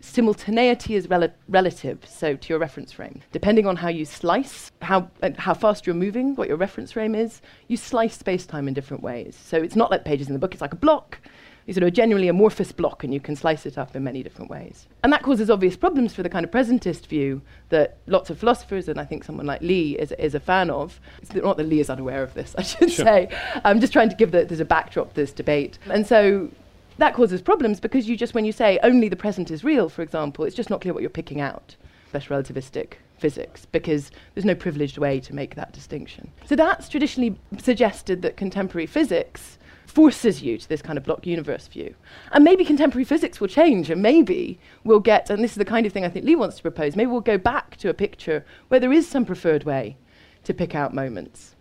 simultaneity 0.00 0.94
is 0.94 1.10
rel- 1.10 1.28
relative, 1.46 1.98
so 2.08 2.36
to 2.36 2.48
your 2.48 2.58
reference 2.58 2.90
frame. 2.90 3.20
Depending 3.32 3.66
on 3.66 3.76
how 3.76 3.88
you 3.88 4.06
slice, 4.06 4.72
how, 4.80 5.10
uh, 5.22 5.28
how 5.36 5.52
fast 5.52 5.86
you're 5.86 5.94
moving, 5.94 6.36
what 6.36 6.48
your 6.48 6.56
reference 6.56 6.92
frame 6.92 7.14
is, 7.14 7.42
you 7.68 7.76
slice 7.76 8.16
space 8.16 8.46
time 8.46 8.66
in 8.66 8.72
different 8.72 9.02
ways. 9.02 9.36
So 9.44 9.58
it's 9.58 9.76
not 9.76 9.90
like 9.90 10.06
pages 10.06 10.28
in 10.28 10.32
the 10.32 10.38
book, 10.38 10.54
it's 10.54 10.62
like 10.62 10.72
a 10.72 10.76
block. 10.76 11.18
You 11.66 11.74
sort 11.74 11.82
of 11.82 11.88
a 11.88 11.92
genuinely 11.92 12.28
amorphous 12.28 12.72
block, 12.72 13.04
and 13.04 13.12
you 13.12 13.20
can 13.20 13.36
slice 13.36 13.66
it 13.66 13.78
up 13.78 13.94
in 13.94 14.02
many 14.02 14.22
different 14.22 14.50
ways. 14.50 14.86
And 15.02 15.12
that 15.12 15.22
causes 15.22 15.50
obvious 15.50 15.76
problems 15.76 16.14
for 16.14 16.22
the 16.22 16.28
kind 16.28 16.44
of 16.44 16.50
presentist 16.50 17.06
view 17.06 17.42
that 17.68 17.98
lots 18.06 18.30
of 18.30 18.38
philosophers, 18.38 18.88
and 18.88 19.00
I 19.00 19.04
think 19.04 19.24
someone 19.24 19.46
like 19.46 19.60
Lee 19.60 19.98
is, 19.98 20.12
is 20.12 20.34
a 20.34 20.40
fan 20.40 20.70
of. 20.70 21.00
It's 21.22 21.34
not 21.34 21.56
that 21.56 21.64
Lee 21.64 21.80
is 21.80 21.90
unaware 21.90 22.22
of 22.22 22.34
this, 22.34 22.54
I 22.58 22.62
should 22.62 22.90
sure. 22.90 23.04
say. 23.04 23.28
I'm 23.64 23.80
just 23.80 23.92
trying 23.92 24.08
to 24.08 24.16
give 24.16 24.32
that 24.32 24.48
there's 24.48 24.60
a 24.60 24.64
backdrop 24.64 25.10
to 25.10 25.14
this 25.14 25.32
debate. 25.32 25.78
And 25.90 26.06
so 26.06 26.50
that 26.98 27.14
causes 27.14 27.42
problems 27.42 27.80
because 27.80 28.08
you 28.08 28.16
just, 28.16 28.34
when 28.34 28.44
you 28.44 28.52
say 28.52 28.78
only 28.82 29.08
the 29.08 29.16
present 29.16 29.50
is 29.50 29.64
real, 29.64 29.88
for 29.88 30.02
example, 30.02 30.44
it's 30.44 30.56
just 30.56 30.70
not 30.70 30.80
clear 30.80 30.94
what 30.94 31.02
you're 31.02 31.10
picking 31.10 31.40
out. 31.40 31.76
Special 32.08 32.36
relativistic 32.36 32.94
physics, 33.18 33.66
because 33.66 34.10
there's 34.34 34.44
no 34.44 34.54
privileged 34.54 34.98
way 34.98 35.20
to 35.20 35.34
make 35.34 35.54
that 35.54 35.72
distinction. 35.72 36.30
So 36.46 36.56
that's 36.56 36.88
traditionally 36.88 37.38
suggested 37.58 38.22
that 38.22 38.36
contemporary 38.36 38.86
physics 38.86 39.58
forces 39.90 40.42
you 40.42 40.56
to 40.56 40.68
this 40.68 40.82
kind 40.82 40.96
of 40.96 41.04
block 41.04 41.26
universe 41.26 41.66
view. 41.66 41.94
And 42.32 42.44
maybe 42.44 42.64
contemporary 42.64 43.04
physics 43.04 43.40
will 43.40 43.48
change, 43.48 43.90
and 43.90 44.00
maybe 44.00 44.58
we'll 44.84 45.00
get, 45.00 45.28
and 45.28 45.42
this 45.42 45.52
is 45.52 45.56
the 45.56 45.64
kind 45.64 45.84
of 45.84 45.92
thing 45.92 46.04
I 46.04 46.08
think 46.08 46.24
Lee 46.24 46.36
wants 46.36 46.56
to 46.56 46.62
propose, 46.62 46.96
maybe 46.96 47.10
we'll 47.10 47.20
go 47.20 47.38
back 47.38 47.76
to 47.78 47.88
a 47.88 47.94
picture 47.94 48.44
where 48.68 48.80
there 48.80 48.92
is 48.92 49.08
some 49.08 49.24
preferred 49.24 49.64
way 49.64 49.96
to 50.44 50.54
pick 50.54 50.74
out 50.74 50.94
moments. 50.94 51.54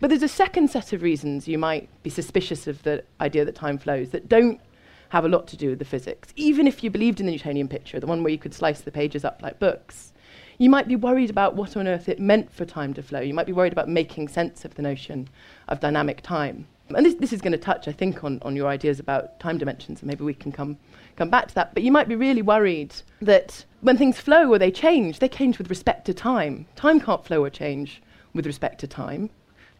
But 0.00 0.08
there's 0.08 0.22
a 0.22 0.28
second 0.28 0.68
set 0.68 0.92
of 0.92 1.02
reasons 1.02 1.46
you 1.46 1.58
might 1.58 1.88
be 2.02 2.10
suspicious 2.10 2.66
of 2.66 2.82
the 2.82 3.04
idea 3.20 3.44
that 3.44 3.54
time 3.54 3.78
flows 3.78 4.10
that 4.10 4.28
don't 4.28 4.60
have 5.10 5.24
a 5.24 5.28
lot 5.28 5.46
to 5.48 5.56
do 5.56 5.70
with 5.70 5.78
the 5.78 5.84
physics. 5.84 6.32
Even 6.36 6.66
if 6.66 6.82
you 6.82 6.90
believed 6.90 7.20
in 7.20 7.26
the 7.26 7.32
Newtonian 7.32 7.68
picture, 7.68 8.00
the 8.00 8.06
one 8.06 8.22
where 8.22 8.32
you 8.32 8.38
could 8.38 8.54
slice 8.54 8.80
the 8.80 8.90
pages 8.90 9.24
up 9.24 9.42
like 9.42 9.58
books, 9.58 10.12
you 10.58 10.70
might 10.70 10.88
be 10.88 10.96
worried 10.96 11.30
about 11.30 11.54
what 11.54 11.76
on 11.76 11.86
earth 11.86 12.08
it 12.08 12.18
meant 12.18 12.50
for 12.50 12.64
time 12.64 12.94
to 12.94 13.02
flow. 13.02 13.20
You 13.20 13.34
might 13.34 13.46
be 13.46 13.52
worried 13.52 13.72
about 13.72 13.88
making 13.88 14.28
sense 14.28 14.64
of 14.64 14.74
the 14.74 14.82
notion 14.82 15.28
of 15.68 15.80
dynamic 15.80 16.22
time. 16.22 16.66
And 16.94 17.04
this, 17.04 17.14
this 17.14 17.32
is 17.32 17.40
going 17.40 17.52
to 17.52 17.58
touch, 17.58 17.88
I 17.88 17.92
think, 17.92 18.24
on, 18.24 18.38
on 18.42 18.56
your 18.56 18.68
ideas 18.68 19.00
about 19.00 19.38
time 19.40 19.58
dimensions, 19.58 20.00
and 20.00 20.08
maybe 20.08 20.24
we 20.24 20.34
can 20.34 20.52
come, 20.52 20.78
come 21.16 21.30
back 21.30 21.48
to 21.48 21.54
that. 21.54 21.74
But 21.74 21.82
you 21.82 21.92
might 21.92 22.08
be 22.08 22.16
really 22.16 22.42
worried 22.42 22.94
that 23.20 23.64
when 23.80 23.96
things 23.96 24.18
flow 24.18 24.50
or 24.50 24.58
they 24.58 24.70
change, 24.70 25.18
they 25.18 25.28
change 25.28 25.58
with 25.58 25.68
respect 25.68 26.04
to 26.06 26.14
time. 26.14 26.66
Time 26.76 27.00
can't 27.00 27.24
flow 27.24 27.42
or 27.42 27.50
change 27.50 28.02
with 28.34 28.46
respect 28.46 28.80
to 28.80 28.86
time. 28.86 29.30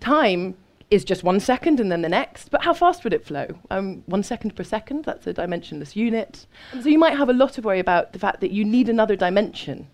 Time 0.00 0.57
is 0.90 1.04
just 1.04 1.25
one 1.25 1.40
second 1.40 1.81
and 1.81 1.90
then 1.90 2.02
the 2.02 2.09
next, 2.09 2.50
but 2.50 2.62
how 2.62 2.75
fast 2.75 3.02
would 3.02 3.14
it 3.14 3.25
flow? 3.25 3.47
Um, 3.71 4.02
one 4.07 4.23
second 4.23 4.54
per 4.54 4.62
second, 4.62 5.07
that's 5.07 5.26
a 5.26 5.33
dimensionless 5.33 5.97
unit. 5.97 6.47
And 6.73 6.83
so 6.83 6.90
you 6.90 6.99
might 6.99 7.16
have 7.16 7.31
a 7.31 7.33
lot 7.33 7.57
of 7.57 7.64
worry 7.64 7.81
about 7.81 8.12
the 8.12 8.19
fact 8.19 8.40
that 8.42 8.50
you 8.50 8.62
need 8.62 8.90
another 8.90 9.16
dimension 9.16 9.88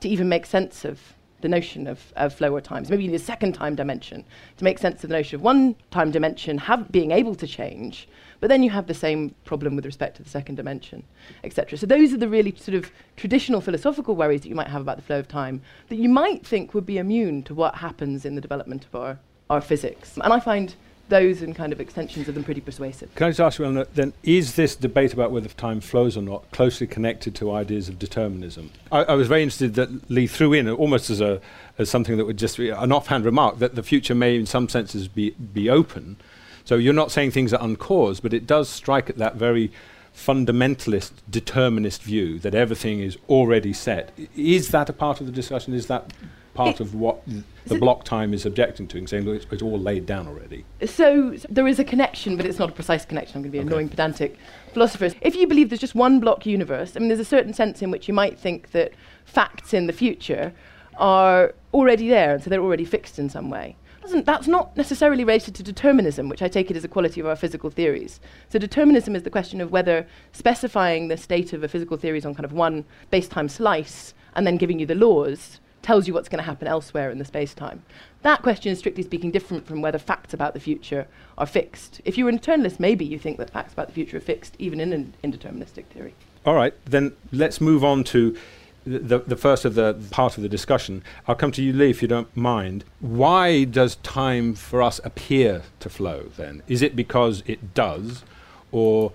to 0.00 0.08
even 0.10 0.28
make 0.28 0.44
sense 0.44 0.84
of 0.84 1.14
the 1.42 1.48
notion 1.48 1.86
of, 1.86 2.12
of 2.16 2.34
flow 2.34 2.54
or 2.54 2.60
times. 2.60 2.88
Maybe 2.88 3.12
a 3.14 3.18
second 3.18 3.52
time 3.52 3.74
dimension 3.74 4.24
to 4.56 4.64
make 4.64 4.78
sense 4.78 5.04
of 5.04 5.10
the 5.10 5.16
notion 5.16 5.36
of 5.36 5.42
one 5.42 5.76
time 5.90 6.10
dimension 6.10 6.58
have, 6.58 6.90
being 6.90 7.10
able 7.10 7.34
to 7.34 7.46
change, 7.46 8.08
but 8.40 8.48
then 8.48 8.62
you 8.62 8.70
have 8.70 8.86
the 8.86 8.94
same 8.94 9.34
problem 9.44 9.76
with 9.76 9.84
respect 9.84 10.16
to 10.16 10.22
the 10.22 10.30
second 10.30 10.54
dimension, 10.54 11.02
etc. 11.44 11.78
So 11.78 11.86
those 11.86 12.12
are 12.12 12.16
the 12.16 12.28
really 12.28 12.54
sort 12.56 12.74
of 12.74 12.90
traditional 13.16 13.60
philosophical 13.60 14.16
worries 14.16 14.40
that 14.42 14.48
you 14.48 14.54
might 14.54 14.68
have 14.68 14.80
about 14.80 14.96
the 14.96 15.02
flow 15.02 15.18
of 15.18 15.28
time 15.28 15.60
that 15.88 15.96
you 15.96 16.08
might 16.08 16.46
think 16.46 16.74
would 16.74 16.86
be 16.86 16.98
immune 16.98 17.42
to 17.44 17.54
what 17.54 17.76
happens 17.76 18.24
in 18.24 18.34
the 18.34 18.40
development 18.40 18.84
of 18.84 18.94
our 18.94 19.18
our 19.50 19.60
physics. 19.60 20.16
And 20.16 20.32
I 20.32 20.40
find 20.40 20.74
those 21.08 21.42
and 21.42 21.54
kind 21.54 21.72
of 21.72 21.80
extensions 21.80 22.28
of 22.28 22.34
them 22.34 22.44
pretty 22.44 22.60
persuasive. 22.60 23.14
Can 23.14 23.26
I 23.26 23.30
just 23.30 23.40
ask 23.40 23.58
you, 23.58 23.64
Eleanor, 23.64 23.86
then, 23.94 24.12
is 24.22 24.56
this 24.56 24.74
debate 24.74 25.12
about 25.12 25.30
whether 25.30 25.48
time 25.48 25.80
flows 25.80 26.16
or 26.16 26.22
not 26.22 26.50
closely 26.52 26.86
connected 26.86 27.34
to 27.36 27.52
ideas 27.52 27.88
of 27.88 27.98
determinism? 27.98 28.70
I, 28.90 29.04
I 29.04 29.14
was 29.14 29.28
very 29.28 29.42
interested 29.42 29.74
that 29.74 30.10
Lee 30.10 30.26
threw 30.26 30.52
in, 30.52 30.68
almost 30.68 31.10
as, 31.10 31.20
a, 31.20 31.40
as 31.78 31.90
something 31.90 32.16
that 32.16 32.24
would 32.24 32.38
just 32.38 32.56
be 32.56 32.70
an 32.70 32.92
offhand 32.92 33.24
remark, 33.24 33.58
that 33.58 33.74
the 33.74 33.82
future 33.82 34.14
may 34.14 34.36
in 34.36 34.46
some 34.46 34.68
senses 34.68 35.08
be, 35.08 35.30
be 35.30 35.68
open. 35.68 36.16
So 36.64 36.76
you're 36.76 36.94
not 36.94 37.10
saying 37.10 37.32
things 37.32 37.52
are 37.52 37.62
uncaused, 37.62 38.22
but 38.22 38.32
it 38.32 38.46
does 38.46 38.68
strike 38.68 39.10
at 39.10 39.18
that 39.18 39.36
very 39.36 39.72
fundamentalist 40.16 41.12
determinist 41.30 42.02
view 42.02 42.38
that 42.38 42.54
everything 42.54 43.00
is 43.00 43.16
already 43.28 43.72
set. 43.72 44.12
Is 44.36 44.68
that 44.68 44.88
a 44.88 44.92
part 44.92 45.20
of 45.20 45.26
the 45.26 45.32
discussion? 45.32 45.74
Is 45.74 45.86
that 45.86 46.12
part 46.54 46.80
of 46.80 46.94
what 46.94 47.22
the 47.66 47.78
block 47.78 48.04
time 48.04 48.34
is 48.34 48.44
objecting 48.44 48.86
to 48.88 48.98
and 48.98 49.08
saying 49.08 49.26
it's, 49.28 49.46
it's, 49.50 49.62
all 49.62 49.78
laid 49.78 50.06
down 50.06 50.26
already. 50.26 50.64
So, 50.84 51.36
so, 51.36 51.46
there 51.48 51.66
is 51.66 51.78
a 51.78 51.84
connection, 51.84 52.36
but 52.36 52.44
it's 52.44 52.58
not 52.58 52.68
a 52.68 52.72
precise 52.72 53.04
connection. 53.04 53.36
I'm 53.36 53.42
going 53.42 53.52
to 53.52 53.58
be 53.58 53.60
okay. 53.60 53.68
annoying, 53.68 53.88
pedantic 53.88 54.36
philosophers. 54.72 55.14
If 55.20 55.34
you 55.34 55.46
believe 55.46 55.70
there's 55.70 55.80
just 55.80 55.94
one 55.94 56.20
block 56.20 56.44
universe, 56.44 56.96
I 56.96 57.00
mean, 57.00 57.08
there's 57.08 57.20
a 57.20 57.24
certain 57.24 57.54
sense 57.54 57.82
in 57.82 57.90
which 57.90 58.08
you 58.08 58.14
might 58.14 58.38
think 58.38 58.72
that 58.72 58.92
facts 59.24 59.72
in 59.72 59.86
the 59.86 59.92
future 59.92 60.52
are 60.98 61.54
already 61.72 62.08
there, 62.08 62.34
and 62.34 62.42
so 62.42 62.50
they're 62.50 62.62
already 62.62 62.84
fixed 62.84 63.18
in 63.18 63.30
some 63.30 63.48
way. 63.48 63.76
That's 64.10 64.48
not 64.48 64.76
necessarily 64.76 65.24
related 65.24 65.54
to 65.54 65.62
determinism, 65.62 66.28
which 66.28 66.42
I 66.42 66.48
take 66.48 66.70
it 66.70 66.76
as 66.76 66.84
a 66.84 66.88
quality 66.88 67.20
of 67.20 67.26
our 67.26 67.36
physical 67.36 67.70
theories. 67.70 68.20
So 68.48 68.58
determinism 68.58 69.14
is 69.14 69.22
the 69.22 69.30
question 69.30 69.60
of 69.60 69.70
whether 69.70 70.06
specifying 70.32 71.06
the 71.06 71.16
state 71.16 71.52
of 71.52 71.62
a 71.62 71.68
physical 71.68 71.96
theory 71.96 72.18
is 72.18 72.26
on 72.26 72.34
kind 72.34 72.44
of 72.44 72.52
one 72.52 72.84
space-time 73.04 73.48
slice 73.48 74.12
and 74.34 74.44
then 74.44 74.56
giving 74.56 74.80
you 74.80 74.86
the 74.86 74.96
laws 74.96 75.60
tells 75.82 76.06
you 76.06 76.14
what's 76.14 76.28
going 76.28 76.38
to 76.38 76.44
happen 76.44 76.66
elsewhere 76.68 77.10
in 77.10 77.18
the 77.18 77.24
space 77.24 77.54
time. 77.54 77.82
That 78.22 78.42
question 78.42 78.72
is 78.72 78.78
strictly 78.78 79.02
speaking 79.02 79.30
different 79.30 79.66
from 79.66 79.82
whether 79.82 79.98
facts 79.98 80.32
about 80.32 80.54
the 80.54 80.60
future 80.60 81.08
are 81.36 81.46
fixed. 81.46 82.00
If 82.04 82.16
you're 82.16 82.28
an 82.28 82.38
eternalist, 82.38 82.78
maybe 82.78 83.04
you 83.04 83.18
think 83.18 83.38
that 83.38 83.50
facts 83.50 83.72
about 83.72 83.88
the 83.88 83.92
future 83.92 84.16
are 84.16 84.20
fixed, 84.20 84.54
even 84.58 84.80
in 84.80 84.92
an 84.92 85.14
indeterministic 85.24 85.86
theory. 85.86 86.14
All 86.46 86.54
right, 86.54 86.74
then 86.84 87.12
let's 87.32 87.60
move 87.60 87.84
on 87.84 88.04
to 88.04 88.36
the, 88.84 89.18
the 89.20 89.36
first 89.36 89.64
of 89.64 89.74
the 89.74 89.94
part 90.10 90.36
of 90.36 90.42
the 90.42 90.48
discussion. 90.48 91.02
I'll 91.28 91.34
come 91.34 91.52
to 91.52 91.62
you, 91.62 91.72
Lee, 91.72 91.90
if 91.90 92.02
you 92.02 92.08
don't 92.08 92.34
mind. 92.36 92.84
Why 93.00 93.64
does 93.64 93.96
time 93.96 94.54
for 94.54 94.82
us 94.82 95.00
appear 95.04 95.62
to 95.80 95.88
flow 95.88 96.30
then? 96.36 96.62
Is 96.66 96.82
it 96.82 96.96
because 96.96 97.42
it 97.46 97.74
does, 97.74 98.24
or 98.72 99.12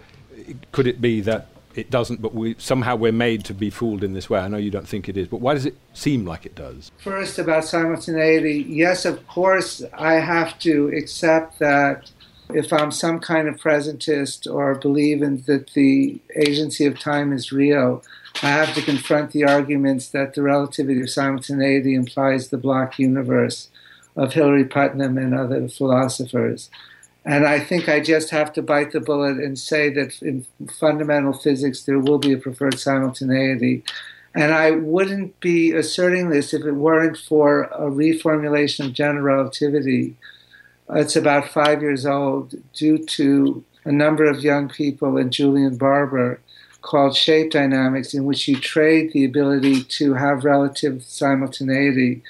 could 0.72 0.88
it 0.88 1.02
be 1.02 1.20
that 1.22 1.48
it 1.78 1.92
doesn't, 1.92 2.22
but 2.22 2.34
we 2.34 2.56
somehow 2.58 2.96
we're 2.96 3.12
made 3.12 3.46
to 3.46 3.54
be 3.54 3.70
fooled 3.70 4.04
in 4.04 4.14
this 4.14 4.30
way. 4.30 4.40
I 4.40 4.48
know 4.48 4.58
you 4.58 4.72
don't 4.72 4.88
think 4.88 5.08
it 5.08 5.16
is, 5.16 5.28
but 5.28 5.42
why 5.42 5.54
does 5.54 5.66
it 5.66 5.78
seem 5.94 6.26
like 6.26 6.46
it 6.46 6.56
does? 6.56 6.92
First, 6.98 7.38
about 7.38 7.66
simultaneity, 7.66 8.66
yes, 8.68 9.06
of 9.06 9.26
course, 9.28 9.84
I 9.94 10.14
have 10.14 10.58
to 10.60 10.88
accept 10.88 11.60
that 11.60 12.10
if 12.50 12.74
I'm 12.74 12.92
some 12.92 13.20
kind 13.20 13.48
of 13.48 13.58
presentist 13.58 14.52
or 14.52 14.74
believe 14.76 15.22
in 15.22 15.44
that 15.44 15.72
the 15.74 16.20
agency 16.36 16.86
of 16.86 17.00
time 17.00 17.32
is 17.32 17.52
real, 17.52 18.04
I 18.42 18.50
have 18.50 18.74
to 18.74 18.82
confront 18.82 19.32
the 19.32 19.44
arguments 19.44 20.10
that 20.10 20.34
the 20.34 20.42
relativity 20.42 21.02
of 21.02 21.10
simultaneity 21.10 21.94
implies 21.94 22.50
the 22.50 22.58
block 22.58 22.98
universe 22.98 23.70
of 24.16 24.34
Hilary 24.34 24.66
Putnam 24.66 25.18
and 25.18 25.36
other 25.36 25.68
philosophers. 25.68 26.72
And 27.28 27.46
I 27.46 27.60
think 27.60 27.90
I 27.90 28.00
just 28.00 28.30
have 28.30 28.54
to 28.54 28.62
bite 28.62 28.94
the 28.94 29.02
bullet 29.02 29.38
and 29.38 29.60
say 29.60 29.90
that 29.90 30.22
in 30.22 30.46
fundamental 30.80 31.34
physics 31.34 31.84
there 31.84 32.00
will 32.00 32.20
be 32.20 32.32
a 32.32 32.38
preferred 32.38 32.80
simultaneity. 32.80 33.84
And 34.34 34.54
I 34.54 34.72
wouldn't 34.72 35.38
be 35.42 35.74
asserting 35.74 36.30
this 36.30 36.54
if 36.54 36.64
it 36.64 36.72
weren't 36.72 37.18
for 37.18 37.64
a 37.64 37.92
reformulation 37.92 38.86
of 38.86 38.94
general 38.94 39.26
relativity. 39.26 40.16
It's 40.90 41.18
about 41.18 41.50
five 41.50 41.82
years 41.82 42.06
old, 42.06 42.54
due 42.74 42.98
to 42.98 43.62
a 43.84 43.92
number 43.92 44.24
of 44.24 44.42
young 44.42 44.70
people 44.70 45.18
and 45.18 45.34
Julian 45.34 45.76
Barbour 45.76 46.40
called 46.82 47.14
shape 47.14 47.52
dynamics, 47.52 48.14
in 48.14 48.24
which 48.24 48.48
you 48.48 48.58
trade 48.58 49.12
the 49.12 49.26
ability 49.26 49.84
to 49.84 50.14
have 50.14 50.46
relative 50.46 51.04
simultaneity 51.04 52.24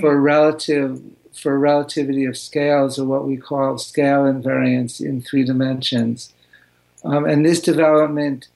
for 0.00 0.20
relative 0.20 1.00
for 1.40 1.58
relativity 1.58 2.24
of 2.24 2.36
scales, 2.36 2.98
or 2.98 3.06
what 3.06 3.26
we 3.26 3.36
call 3.36 3.78
scale 3.78 4.24
invariance 4.24 5.00
in 5.00 5.22
three 5.22 5.44
dimensions. 5.44 6.32
Um, 7.04 7.24
and 7.24 7.44
this 7.44 7.60
development 7.60 8.48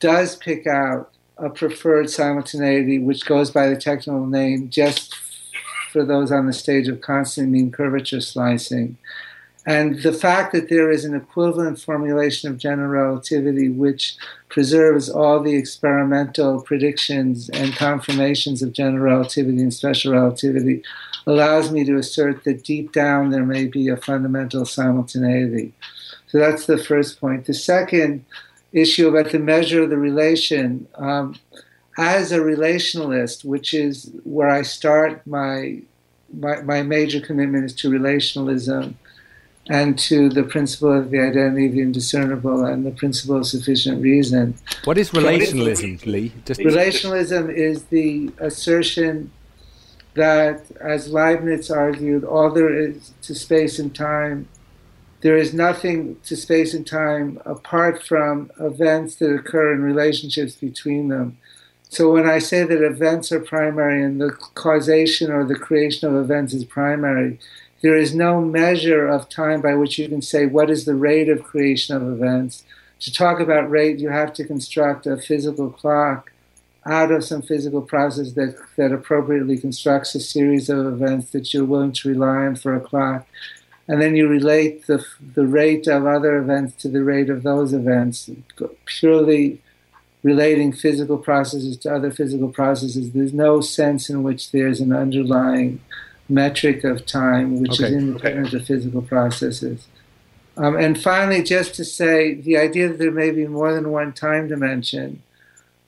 does 0.00 0.36
pick 0.36 0.66
out 0.66 1.10
a 1.38 1.50
preferred 1.50 2.10
simultaneity, 2.10 2.98
which 2.98 3.24
goes 3.26 3.50
by 3.50 3.68
the 3.68 3.76
technical 3.76 4.26
name 4.26 4.70
just 4.70 5.14
for 5.92 6.04
those 6.04 6.32
on 6.32 6.46
the 6.46 6.52
stage 6.52 6.88
of 6.88 7.00
constant 7.00 7.50
mean 7.50 7.70
curvature 7.70 8.20
slicing. 8.20 8.96
And 9.66 10.02
the 10.02 10.12
fact 10.12 10.52
that 10.52 10.68
there 10.68 10.90
is 10.90 11.04
an 11.04 11.14
equivalent 11.14 11.80
formulation 11.80 12.50
of 12.50 12.58
general 12.58 12.90
relativity 12.90 13.70
which 13.70 14.16
preserves 14.50 15.08
all 15.08 15.40
the 15.40 15.56
experimental 15.56 16.60
predictions 16.60 17.48
and 17.48 17.74
confirmations 17.74 18.62
of 18.62 18.74
general 18.74 19.02
relativity 19.02 19.62
and 19.62 19.72
special 19.72 20.12
relativity 20.12 20.82
allows 21.26 21.70
me 21.70 21.82
to 21.84 21.96
assert 21.96 22.44
that 22.44 22.64
deep 22.64 22.92
down 22.92 23.30
there 23.30 23.46
may 23.46 23.64
be 23.64 23.88
a 23.88 23.96
fundamental 23.96 24.66
simultaneity. 24.66 25.72
So 26.26 26.38
that's 26.38 26.66
the 26.66 26.76
first 26.76 27.18
point. 27.18 27.46
The 27.46 27.54
second 27.54 28.26
issue 28.72 29.08
about 29.08 29.32
the 29.32 29.38
measure 29.38 29.84
of 29.84 29.90
the 29.90 29.96
relation, 29.96 30.86
um, 30.96 31.36
as 31.96 32.32
a 32.32 32.40
relationalist, 32.40 33.44
which 33.44 33.72
is 33.72 34.10
where 34.24 34.50
I 34.50 34.62
start 34.62 35.26
my, 35.26 35.80
my, 36.36 36.60
my 36.62 36.82
major 36.82 37.20
commitment 37.20 37.64
is 37.64 37.74
to 37.76 37.88
relationalism 37.88 38.96
and 39.68 39.98
to 39.98 40.28
the 40.28 40.42
principle 40.42 40.92
of 40.92 41.10
the 41.10 41.18
identity 41.18 41.66
of 41.66 41.72
the 41.72 41.80
indiscernible 41.80 42.64
and 42.64 42.84
the 42.84 42.90
principle 42.90 43.36
of 43.36 43.46
sufficient 43.46 44.02
reason. 44.02 44.54
What 44.84 44.98
is 44.98 45.10
relationalism, 45.10 46.04
Lee? 46.04 46.32
Just 46.44 46.60
relationalism 46.60 47.48
is 47.54 47.84
the 47.84 48.30
assertion 48.38 49.30
that, 50.14 50.64
as 50.80 51.08
Leibniz 51.08 51.70
argued, 51.70 52.24
all 52.24 52.50
there 52.50 52.72
is 52.78 53.12
to 53.22 53.34
space 53.34 53.78
and 53.78 53.94
time, 53.94 54.48
there 55.22 55.36
is 55.38 55.54
nothing 55.54 56.18
to 56.24 56.36
space 56.36 56.74
and 56.74 56.86
time 56.86 57.40
apart 57.46 58.02
from 58.02 58.50
events 58.60 59.16
that 59.16 59.34
occur 59.34 59.72
in 59.72 59.82
relationships 59.82 60.54
between 60.54 61.08
them. 61.08 61.38
So 61.88 62.12
when 62.12 62.28
I 62.28 62.40
say 62.40 62.64
that 62.64 62.84
events 62.84 63.32
are 63.32 63.40
primary 63.40 64.02
and 64.02 64.20
the 64.20 64.32
causation 64.54 65.30
or 65.30 65.44
the 65.44 65.54
creation 65.54 66.08
of 66.08 66.22
events 66.22 66.52
is 66.52 66.64
primary, 66.64 67.38
there 67.84 67.98
is 67.98 68.14
no 68.14 68.40
measure 68.40 69.06
of 69.06 69.28
time 69.28 69.60
by 69.60 69.74
which 69.74 69.98
you 69.98 70.08
can 70.08 70.22
say 70.22 70.46
what 70.46 70.70
is 70.70 70.86
the 70.86 70.94
rate 70.94 71.28
of 71.28 71.44
creation 71.44 71.94
of 71.94 72.02
events. 72.02 72.64
To 73.00 73.12
talk 73.12 73.40
about 73.40 73.70
rate, 73.70 73.98
you 73.98 74.08
have 74.08 74.32
to 74.34 74.44
construct 74.44 75.06
a 75.06 75.18
physical 75.18 75.68
clock 75.68 76.32
out 76.86 77.12
of 77.12 77.22
some 77.22 77.42
physical 77.42 77.82
process 77.82 78.32
that, 78.32 78.56
that 78.76 78.90
appropriately 78.90 79.58
constructs 79.58 80.14
a 80.14 80.20
series 80.20 80.70
of 80.70 80.78
events 80.86 81.32
that 81.32 81.52
you're 81.52 81.66
willing 81.66 81.92
to 81.92 82.08
rely 82.08 82.46
on 82.46 82.56
for 82.56 82.74
a 82.74 82.80
clock. 82.80 83.26
And 83.86 84.00
then 84.00 84.16
you 84.16 84.28
relate 84.28 84.86
the, 84.86 85.04
the 85.34 85.46
rate 85.46 85.86
of 85.86 86.06
other 86.06 86.38
events 86.38 86.76
to 86.76 86.88
the 86.88 87.04
rate 87.04 87.28
of 87.28 87.42
those 87.42 87.74
events, 87.74 88.30
purely 88.86 89.60
relating 90.22 90.72
physical 90.72 91.18
processes 91.18 91.76
to 91.80 91.94
other 91.94 92.10
physical 92.10 92.48
processes. 92.48 93.12
There's 93.12 93.34
no 93.34 93.60
sense 93.60 94.08
in 94.08 94.22
which 94.22 94.52
there's 94.52 94.80
an 94.80 94.94
underlying 94.94 95.80
metric 96.28 96.84
of 96.84 97.06
time, 97.06 97.60
which 97.60 97.80
okay. 97.80 97.86
is 97.86 97.92
independent 97.92 98.48
okay. 98.48 98.56
of 98.56 98.66
physical 98.66 99.02
processes. 99.02 99.86
Um, 100.56 100.76
and 100.76 101.00
finally, 101.00 101.42
just 101.42 101.74
to 101.76 101.84
say, 101.84 102.34
the 102.34 102.56
idea 102.56 102.88
that 102.88 102.98
there 102.98 103.10
may 103.10 103.30
be 103.30 103.46
more 103.46 103.74
than 103.74 103.90
one 103.90 104.12
time 104.12 104.48
dimension 104.48 105.22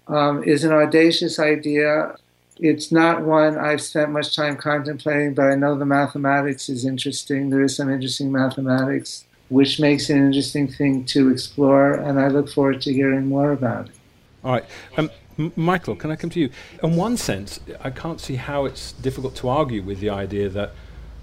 um, 0.08 0.42
is 0.42 0.64
an 0.64 0.72
audacious 0.72 1.38
idea. 1.38 2.16
It's 2.58 2.90
not 2.90 3.22
one 3.22 3.58
I've 3.58 3.80
spent 3.80 4.10
much 4.10 4.34
time 4.34 4.56
contemplating, 4.56 5.34
but 5.34 5.46
I 5.46 5.54
know 5.54 5.78
the 5.78 5.86
mathematics 5.86 6.68
is 6.68 6.84
interesting. 6.84 7.50
There 7.50 7.62
is 7.62 7.76
some 7.76 7.90
interesting 7.90 8.32
mathematics, 8.32 9.24
which 9.50 9.78
makes 9.78 10.10
it 10.10 10.16
an 10.16 10.26
interesting 10.26 10.66
thing 10.66 11.04
to 11.06 11.30
explore, 11.30 11.92
and 11.92 12.18
I 12.18 12.28
look 12.28 12.50
forward 12.50 12.80
to 12.82 12.92
hearing 12.92 13.26
more 13.26 13.52
about 13.52 13.88
it. 13.88 13.94
All 14.42 14.52
right. 14.52 14.64
Um, 14.96 15.10
M- 15.38 15.52
Michael, 15.56 15.96
can 15.96 16.10
I 16.10 16.16
come 16.16 16.30
to 16.30 16.40
you? 16.40 16.50
In 16.82 16.96
one 16.96 17.16
sense, 17.16 17.60
I 17.82 17.90
can't 17.90 18.20
see 18.20 18.36
how 18.36 18.64
it's 18.64 18.92
difficult 18.92 19.34
to 19.36 19.48
argue 19.48 19.82
with 19.82 20.00
the 20.00 20.10
idea 20.10 20.48
that 20.50 20.72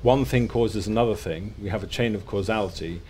one 0.02 0.26
thing 0.26 0.48
causes 0.48 0.88
another 0.88 1.16
thing. 1.16 1.56
We 1.62 1.70
have 1.70 1.84
a 1.84 1.88
chain 1.88 2.14
of 2.16 2.26
causality, 2.26 3.02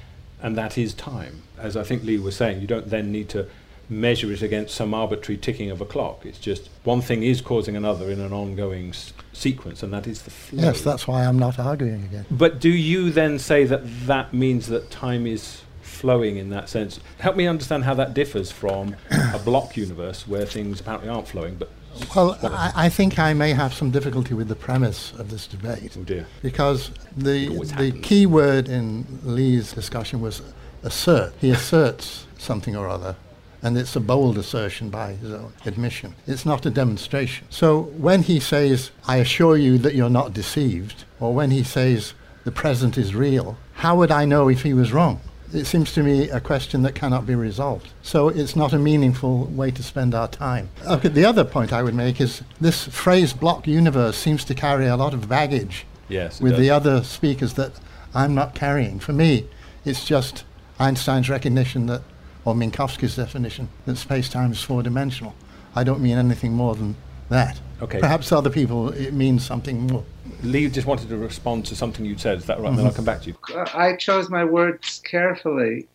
and 0.41 0.55
that 0.57 0.77
is 0.77 0.93
time. 0.93 1.41
As 1.57 1.75
I 1.75 1.83
think 1.83 2.03
Lee 2.03 2.19
was 2.19 2.35
saying, 2.35 2.61
you 2.61 2.67
don't 2.67 2.89
then 2.89 3.11
need 3.11 3.29
to 3.29 3.47
measure 3.89 4.31
it 4.31 4.41
against 4.41 4.73
some 4.73 4.93
arbitrary 4.93 5.37
ticking 5.37 5.69
of 5.69 5.81
a 5.81 5.85
clock. 5.85 6.25
It's 6.25 6.39
just 6.39 6.69
one 6.83 7.01
thing 7.01 7.21
is 7.23 7.41
causing 7.41 7.75
another 7.75 8.09
in 8.09 8.21
an 8.21 8.31
ongoing 8.31 8.89
s- 8.89 9.11
sequence, 9.33 9.83
and 9.83 9.91
that 9.93 10.07
is 10.07 10.21
the 10.21 10.31
flow. 10.31 10.61
Yes, 10.63 10.81
that's 10.81 11.07
why 11.07 11.25
I'm 11.25 11.37
not 11.37 11.59
arguing 11.59 12.03
again. 12.05 12.25
But 12.31 12.59
do 12.61 12.69
you 12.69 13.11
then 13.11 13.39
say 13.39 13.65
that 13.65 13.81
that 14.07 14.33
means 14.33 14.67
that 14.67 14.89
time 14.89 15.27
is 15.27 15.61
flowing 15.83 16.37
in 16.37 16.49
that 16.49 16.69
sense. 16.69 16.99
Help 17.19 17.35
me 17.35 17.45
understand 17.45 17.83
how 17.83 17.93
that 17.93 18.13
differs 18.13 18.51
from 18.51 18.95
a 19.11 19.39
block 19.39 19.77
universe 19.77 20.27
where 20.27 20.45
things 20.45 20.79
apparently 20.79 21.09
aren't 21.09 21.27
flowing, 21.27 21.55
but 21.55 21.69
well, 22.15 22.37
I, 22.43 22.71
I, 22.75 22.89
think 22.89 23.19
I 23.19 23.33
may 23.33 23.53
have 23.53 23.73
some 23.73 23.91
difficulty 23.91 24.33
with 24.33 24.47
the 24.47 24.55
premise 24.55 25.13
of 25.13 25.29
this 25.29 25.45
debate. 25.45 25.95
Oh 25.99 26.03
dear. 26.03 26.25
Because 26.41 26.91
the, 27.15 27.47
the 27.77 27.91
key 28.01 28.25
word 28.25 28.67
in 28.67 29.05
Lee's 29.23 29.73
discussion 29.73 30.19
was 30.19 30.41
assert. 30.81 31.33
He 31.39 31.51
asserts 31.51 32.25
something 32.37 32.75
or 32.75 32.87
other, 32.87 33.15
and 33.61 33.77
it's 33.77 33.95
a 33.95 33.99
bold 33.99 34.37
assertion 34.37 34.89
by 34.89 35.13
his 35.13 35.31
own 35.31 35.53
admission. 35.65 36.15
It's 36.25 36.45
not 36.45 36.65
a 36.65 36.69
demonstration. 36.69 37.45
So 37.49 37.81
when 37.81 38.23
he 38.23 38.39
says, 38.39 38.91
I 39.07 39.17
assure 39.17 39.57
you 39.57 39.77
that 39.79 39.93
you're 39.93 40.09
not 40.09 40.33
deceived, 40.33 41.05
or 41.19 41.33
when 41.33 41.51
he 41.51 41.63
says, 41.63 42.13
the 42.43 42.51
present 42.51 42.97
is 42.97 43.15
real, 43.15 43.57
how 43.73 43.95
would 43.97 44.11
I 44.11 44.25
know 44.25 44.49
if 44.49 44.63
he 44.63 44.73
was 44.73 44.91
wrong? 44.91 45.21
It 45.53 45.65
seems 45.65 45.93
to 45.93 46.03
me 46.03 46.29
a 46.29 46.39
question 46.39 46.81
that 46.81 46.95
cannot 46.95 47.25
be 47.25 47.35
resolved. 47.35 47.89
So 48.01 48.29
it's 48.29 48.55
not 48.55 48.73
a 48.73 48.79
meaningful 48.79 49.45
way 49.45 49.71
to 49.71 49.83
spend 49.83 50.15
our 50.15 50.27
time. 50.27 50.69
Okay, 50.85 51.09
the 51.09 51.25
other 51.25 51.43
point 51.43 51.71
I 51.71 51.83
would 51.83 51.93
make 51.93 52.19
is 52.19 52.41
this 52.59 52.85
phrase 52.87 53.33
block 53.33 53.67
universe 53.67 54.17
seems 54.17 54.43
to 54.45 54.55
carry 54.55 54.87
a 54.87 54.97
lot 54.97 55.13
of 55.13 55.29
baggage 55.29 55.85
yes, 56.09 56.41
with 56.41 56.53
does. 56.53 56.61
the 56.61 56.69
other 56.69 57.03
speakers 57.03 57.53
that 57.53 57.73
I'm 58.15 58.33
not 58.33 58.55
carrying. 58.55 58.99
For 58.99 59.13
me, 59.13 59.47
it's 59.85 60.05
just 60.05 60.43
Einstein's 60.79 61.29
recognition 61.29 61.85
that, 61.87 62.01
or 62.45 62.55
Minkowski's 62.55 63.15
definition, 63.15 63.69
that 63.85 63.97
space-time 63.97 64.51
is 64.51 64.61
four-dimensional. 64.61 65.35
I 65.75 65.83
don't 65.83 66.01
mean 66.01 66.17
anything 66.17 66.53
more 66.53 66.75
than 66.75 66.95
that. 67.29 67.59
Okay. 67.83 67.99
Perhaps 67.99 68.31
other 68.31 68.49
people, 68.49 68.89
it 68.89 69.13
means 69.13 69.45
something 69.45 69.87
more. 69.87 70.03
Lee 70.41 70.69
just 70.69 70.87
wanted 70.87 71.09
to 71.09 71.17
respond 71.17 71.65
to 71.65 71.75
something 71.75 72.05
you 72.05 72.17
said. 72.17 72.37
Is 72.37 72.45
that 72.45 72.59
right? 72.59 72.67
Mm-hmm. 72.67 72.77
Then 72.77 72.85
I'll 72.85 72.93
come 72.93 73.05
back 73.05 73.21
to 73.23 73.29
you. 73.29 73.35
I 73.73 73.95
chose 73.97 74.29
my 74.29 74.45
words 74.45 75.01
carefully. 75.03 75.87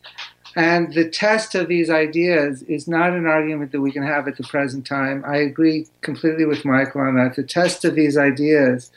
And 0.55 0.93
the 0.93 1.09
test 1.09 1.55
of 1.55 1.69
these 1.69 1.89
ideas 1.89 2.63
is 2.63 2.89
not 2.89 3.13
an 3.13 3.27
argument 3.27 3.73
that 3.73 3.81
we 3.81 3.93
can 3.93 4.03
have 4.03 4.29
at 4.29 4.37
the 4.37 4.45
present 4.45 4.87
time. 4.87 5.25
I 5.27 5.37
agree 5.37 5.87
completely 6.01 6.45
with 6.45 6.65
Michael 6.65 7.03
on 7.03 7.17
that. 7.17 7.37
The 7.37 7.43
test 7.43 7.85
of 7.85 7.95
these 7.95 8.17
ideas 8.17 8.91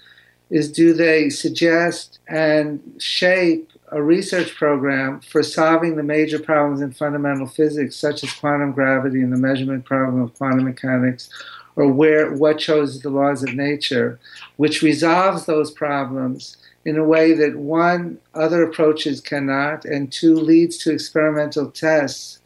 is 0.50 0.72
do 0.72 0.94
they 0.94 1.30
suggest 1.30 2.20
and 2.28 2.82
shape 3.00 3.72
a 3.92 4.02
research 4.02 4.56
program 4.56 5.20
for 5.22 5.44
solving 5.44 5.98
the 5.98 6.04
major 6.04 6.40
problems 6.40 6.82
in 6.82 6.94
fundamental 6.94 7.48
physics, 7.48 7.96
such 7.96 8.24
as 8.24 8.34
quantum 8.34 8.72
gravity 8.72 9.22
and 9.22 9.32
the 9.32 9.38
measurement 9.38 9.86
problem 9.86 10.22
of 10.22 10.34
quantum 10.34 10.64
mechanics, 10.64 11.30
or 11.76 11.88
where 11.88 12.34
what 12.34 12.62
shows 12.62 13.02
the 13.02 13.10
laws 13.10 13.44
of 13.44 13.54
nature, 13.54 14.20
which 14.58 14.82
resolves 14.82 15.46
those 15.46 15.72
problems 15.72 16.58
in 16.84 16.98
a 16.98 17.04
way 17.04 17.34
that 17.34 17.58
one 17.58 18.18
other 18.34 18.64
approaches 18.64 19.22
cannot, 19.22 19.86
and 19.86 20.12
two 20.12 20.36
leads 20.36 20.78
to 20.78 20.92
experimental 20.92 21.70
tests 21.70 22.40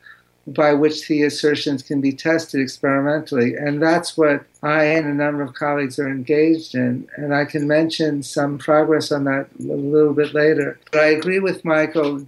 by 0.48 0.74
which 0.74 1.08
the 1.08 1.24
assertions 1.24 1.82
can 1.82 2.02
be 2.02 2.12
tested 2.12 2.62
experimentally. 2.62 3.56
And 3.56 3.82
that's 3.82 4.16
what 4.16 4.46
I 4.62 4.84
and 4.84 5.08
a 5.08 5.14
number 5.14 5.42
of 5.42 5.56
colleagues 5.56 5.98
are 5.98 6.08
engaged 6.08 6.76
in. 6.76 7.08
And 7.16 7.34
I 7.34 7.46
can 7.46 7.68
mention 7.68 8.22
some 8.22 8.58
progress 8.58 9.12
on 9.12 9.24
that 9.24 9.48
a 9.60 9.64
little 9.64 10.14
bit 10.14 10.34
later. 10.36 10.80
But 10.92 11.02
I 11.02 11.08
agree 11.08 11.40
with 11.40 11.66
Michael. 11.66 12.28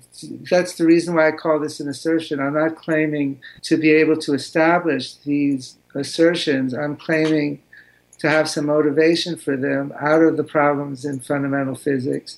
That's 0.50 0.76
the 0.76 0.86
reason 0.86 1.16
why 1.16 1.28
I 1.28 1.32
call 1.32 1.60
this 1.60 1.80
an 1.80 1.88
assertion. 1.90 2.40
I'm 2.40 2.56
not 2.56 2.76
claiming 2.76 3.40
to 3.64 3.78
be 3.78 3.92
able 3.92 4.18
to 4.18 4.34
establish 4.34 5.14
these 5.18 5.78
assertions, 5.98 6.74
I'm 6.74 6.96
claiming 6.96 7.62
to 8.20 8.30
have 8.30 8.50
some 8.50 8.66
motivation 8.66 9.36
for 9.36 9.56
them 9.56 9.94
out 10.00 10.22
of 10.22 10.38
the 10.38 10.44
problems 10.44 11.06
in 11.06 11.20
fundamental 11.20 11.76
physics 11.76 12.38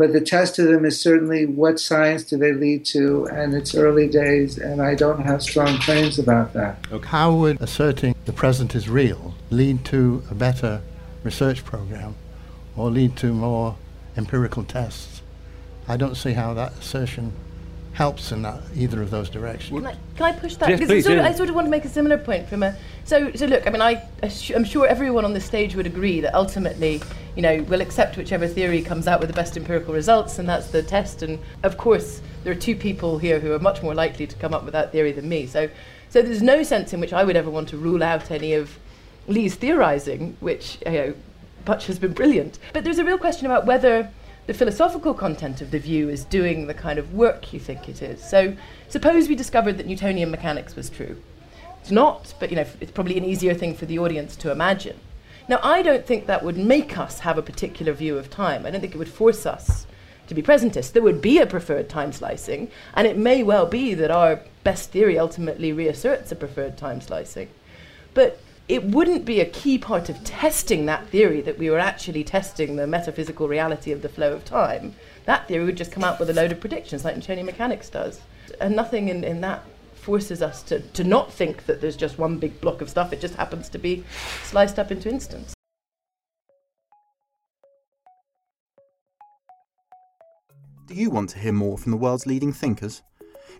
But 0.00 0.14
the 0.14 0.20
test 0.22 0.58
of 0.58 0.66
them 0.68 0.86
is 0.86 0.98
certainly 0.98 1.44
what 1.44 1.78
science 1.78 2.24
do 2.24 2.38
they 2.38 2.54
lead 2.54 2.86
to, 2.86 3.26
and 3.26 3.52
it's 3.52 3.74
early 3.74 4.08
days, 4.08 4.56
and 4.56 4.80
I 4.80 4.94
don't 4.94 5.20
have 5.20 5.42
strong 5.42 5.76
claims 5.80 6.18
about 6.18 6.54
that. 6.54 6.86
Okay. 6.90 7.06
How 7.06 7.34
would 7.34 7.60
asserting 7.60 8.14
the 8.24 8.32
present 8.32 8.74
is 8.74 8.88
real 8.88 9.34
lead 9.50 9.84
to 9.92 10.22
a 10.30 10.34
better 10.34 10.80
research 11.22 11.66
program 11.66 12.14
or 12.78 12.90
lead 12.90 13.14
to 13.16 13.34
more 13.34 13.76
empirical 14.16 14.64
tests? 14.64 15.20
I 15.86 15.98
don't 15.98 16.14
see 16.14 16.32
how 16.32 16.54
that 16.54 16.72
assertion 16.78 17.34
helps 17.92 18.32
in 18.32 18.42
that, 18.42 18.62
either 18.74 19.02
of 19.02 19.10
those 19.10 19.28
directions. 19.28 19.80
Can 19.80 19.86
I, 19.86 19.96
can 20.16 20.26
I 20.26 20.32
push 20.32 20.56
that? 20.56 20.68
Yes, 20.68 20.80
please, 20.80 21.04
sort 21.04 21.16
yeah. 21.16 21.26
of, 21.26 21.34
I 21.34 21.36
sort 21.36 21.48
of 21.48 21.54
want 21.54 21.66
to 21.66 21.70
make 21.70 21.84
a 21.84 21.88
similar 21.88 22.18
point 22.18 22.48
from 22.48 22.62
a. 22.62 22.76
So, 23.04 23.32
so 23.32 23.46
look, 23.46 23.66
I 23.66 23.70
mean, 23.70 23.82
I, 23.82 24.02
I'm 24.54 24.64
sure 24.64 24.86
everyone 24.86 25.24
on 25.24 25.32
this 25.32 25.44
stage 25.44 25.74
would 25.74 25.86
agree 25.86 26.20
that 26.20 26.34
ultimately, 26.34 27.02
you 27.34 27.42
know, 27.42 27.62
we'll 27.64 27.80
accept 27.80 28.16
whichever 28.16 28.46
theory 28.46 28.80
comes 28.82 29.08
out 29.08 29.20
with 29.20 29.28
the 29.28 29.34
best 29.34 29.56
empirical 29.56 29.92
results, 29.92 30.38
and 30.38 30.48
that's 30.48 30.68
the 30.68 30.82
test. 30.82 31.22
And 31.22 31.38
of 31.62 31.76
course, 31.76 32.20
there 32.44 32.52
are 32.52 32.56
two 32.56 32.76
people 32.76 33.18
here 33.18 33.40
who 33.40 33.52
are 33.52 33.58
much 33.58 33.82
more 33.82 33.94
likely 33.94 34.26
to 34.26 34.36
come 34.36 34.54
up 34.54 34.64
with 34.64 34.72
that 34.72 34.92
theory 34.92 35.12
than 35.12 35.28
me. 35.28 35.46
So, 35.46 35.68
so 36.08 36.22
there's 36.22 36.42
no 36.42 36.62
sense 36.62 36.92
in 36.92 37.00
which 37.00 37.12
I 37.12 37.24
would 37.24 37.36
ever 37.36 37.50
want 37.50 37.68
to 37.70 37.76
rule 37.76 38.02
out 38.02 38.30
any 38.30 38.54
of 38.54 38.78
Lee's 39.26 39.56
theorizing, 39.56 40.36
which 40.40 40.78
you 40.86 40.92
know, 40.92 41.14
much 41.66 41.86
has 41.86 41.98
been 41.98 42.12
brilliant. 42.12 42.58
But 42.72 42.84
there's 42.84 42.98
a 42.98 43.04
real 43.04 43.18
question 43.18 43.46
about 43.46 43.66
whether 43.66 44.10
the 44.46 44.54
philosophical 44.54 45.14
content 45.14 45.60
of 45.60 45.70
the 45.70 45.78
view 45.78 46.08
is 46.08 46.24
doing 46.24 46.66
the 46.66 46.74
kind 46.74 46.98
of 46.98 47.14
work 47.14 47.52
you 47.52 47.60
think 47.60 47.88
it 47.88 48.02
is. 48.02 48.22
So, 48.22 48.56
suppose 48.88 49.28
we 49.28 49.34
discovered 49.34 49.78
that 49.78 49.86
Newtonian 49.86 50.30
mechanics 50.30 50.74
was 50.74 50.90
true. 50.90 51.20
It's 51.80 51.90
not, 51.90 52.34
but 52.38 52.50
you 52.50 52.56
know, 52.56 52.66
it's 52.80 52.92
probably 52.92 53.16
an 53.16 53.24
easier 53.24 53.54
thing 53.54 53.74
for 53.74 53.86
the 53.86 53.98
audience 53.98 54.36
to 54.36 54.50
imagine. 54.50 54.98
Now, 55.48 55.58
I 55.62 55.82
don't 55.82 56.06
think 56.06 56.26
that 56.26 56.44
would 56.44 56.56
make 56.56 56.98
us 56.98 57.20
have 57.20 57.38
a 57.38 57.42
particular 57.42 57.92
view 57.92 58.18
of 58.18 58.30
time. 58.30 58.66
I 58.66 58.70
don't 58.70 58.80
think 58.80 58.94
it 58.94 58.98
would 58.98 59.08
force 59.08 59.46
us 59.46 59.86
to 60.28 60.34
be 60.34 60.42
presentists. 60.42 60.90
There 60.90 61.02
would 61.02 61.20
be 61.20 61.38
a 61.38 61.46
preferred 61.46 61.88
time 61.88 62.12
slicing, 62.12 62.70
and 62.94 63.06
it 63.06 63.16
may 63.16 63.42
well 63.42 63.66
be 63.66 63.94
that 63.94 64.10
our 64.10 64.40
best 64.62 64.90
theory 64.90 65.18
ultimately 65.18 65.72
reasserts 65.72 66.30
a 66.30 66.36
preferred 66.36 66.76
time 66.76 67.00
slicing. 67.00 67.48
But 68.14 68.40
it 68.70 68.84
wouldn't 68.84 69.24
be 69.24 69.40
a 69.40 69.46
key 69.46 69.76
part 69.76 70.08
of 70.08 70.22
testing 70.22 70.86
that 70.86 71.08
theory 71.08 71.40
that 71.40 71.58
we 71.58 71.68
were 71.68 71.80
actually 71.80 72.22
testing 72.22 72.76
the 72.76 72.86
metaphysical 72.86 73.48
reality 73.48 73.90
of 73.90 74.00
the 74.00 74.08
flow 74.08 74.32
of 74.32 74.44
time. 74.44 74.94
That 75.24 75.48
theory 75.48 75.64
would 75.64 75.76
just 75.76 75.90
come 75.90 76.04
out 76.04 76.20
with 76.20 76.30
a 76.30 76.32
load 76.32 76.52
of 76.52 76.60
predictions 76.60 77.04
like 77.04 77.16
Newtonian 77.16 77.46
mechanics 77.46 77.90
does. 77.90 78.20
And 78.60 78.76
nothing 78.76 79.08
in, 79.08 79.24
in 79.24 79.40
that 79.40 79.64
forces 79.94 80.40
us 80.40 80.62
to, 80.62 80.78
to 80.78 81.02
not 81.02 81.32
think 81.32 81.66
that 81.66 81.80
there's 81.80 81.96
just 81.96 82.16
one 82.16 82.38
big 82.38 82.60
block 82.60 82.80
of 82.80 82.88
stuff, 82.88 83.12
it 83.12 83.20
just 83.20 83.34
happens 83.34 83.68
to 83.70 83.78
be 83.78 84.04
sliced 84.44 84.78
up 84.78 84.92
into 84.92 85.08
instants. 85.08 85.52
Do 90.86 90.94
you 90.94 91.10
want 91.10 91.30
to 91.30 91.40
hear 91.40 91.52
more 91.52 91.76
from 91.76 91.90
the 91.90 91.98
world's 91.98 92.24
leading 92.24 92.52
thinkers? 92.52 93.02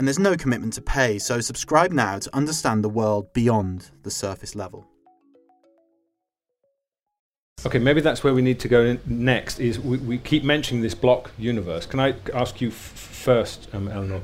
and 0.00 0.08
there's 0.08 0.18
no 0.18 0.34
commitment 0.34 0.72
to 0.72 0.80
pay, 0.80 1.18
so 1.18 1.42
subscribe 1.42 1.92
now 1.92 2.18
to 2.18 2.34
understand 2.34 2.82
the 2.82 2.88
world 2.88 3.30
beyond 3.34 3.90
the 4.02 4.10
surface 4.10 4.54
level. 4.54 4.88
Okay, 7.66 7.78
maybe 7.78 8.00
that's 8.00 8.24
where 8.24 8.32
we 8.32 8.40
need 8.40 8.58
to 8.60 8.68
go 8.68 8.96
next. 9.04 9.60
Is 9.60 9.78
we, 9.78 9.98
we 9.98 10.16
keep 10.16 10.42
mentioning 10.42 10.82
this 10.82 10.94
block 10.94 11.32
universe. 11.36 11.84
Can 11.84 12.00
I 12.00 12.14
ask 12.32 12.62
you 12.62 12.68
f- 12.68 12.74
first, 12.74 13.68
um, 13.74 13.88
Eleanor, 13.88 14.22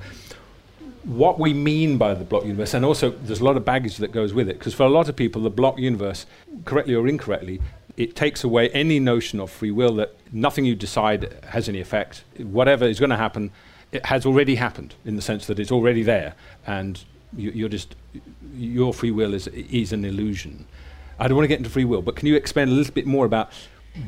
what 1.04 1.38
we 1.38 1.52
mean 1.52 1.98
by 1.98 2.14
the 2.14 2.24
block 2.24 2.44
universe, 2.44 2.72
and 2.72 2.82
also 2.82 3.10
there's 3.10 3.40
a 3.40 3.44
lot 3.44 3.58
of 3.58 3.66
baggage 3.66 3.98
that 3.98 4.12
goes 4.12 4.32
with 4.32 4.48
it, 4.48 4.58
because 4.58 4.72
for 4.72 4.84
a 4.84 4.88
lot 4.88 5.10
of 5.10 5.14
people, 5.14 5.42
the 5.42 5.50
block 5.50 5.78
universe, 5.78 6.24
correctly 6.64 6.94
or 6.94 7.06
incorrectly, 7.06 7.60
it 7.98 8.16
takes 8.16 8.42
away 8.42 8.70
any 8.70 8.98
notion 8.98 9.40
of 9.40 9.50
free 9.50 9.70
will 9.70 9.94
that 9.96 10.16
nothing 10.32 10.64
you 10.64 10.74
decide 10.74 11.36
has 11.50 11.68
any 11.68 11.82
effect. 11.82 12.24
Whatever 12.38 12.86
is 12.86 12.98
going 12.98 13.10
to 13.10 13.18
happen 13.18 13.50
it 13.92 14.06
has 14.06 14.26
already 14.26 14.56
happened 14.56 14.94
in 15.04 15.16
the 15.16 15.22
sense 15.22 15.46
that 15.46 15.58
it's 15.58 15.72
already 15.72 16.02
there, 16.02 16.34
and 16.66 17.04
you, 17.36 17.66
are 17.66 17.68
just 17.68 17.94
your 18.54 18.92
free 18.92 19.10
will 19.10 19.34
is 19.34 19.46
is 19.48 19.92
an 19.92 20.04
illusion. 20.04 20.66
I 21.18 21.28
don't 21.28 21.36
want 21.36 21.44
to 21.44 21.48
get 21.48 21.58
into 21.58 21.70
free 21.70 21.84
will, 21.84 22.02
but 22.02 22.16
can 22.16 22.26
you 22.26 22.36
explain 22.36 22.68
a 22.68 22.72
little 22.72 22.92
bit 22.92 23.06
more 23.06 23.24
about 23.24 23.50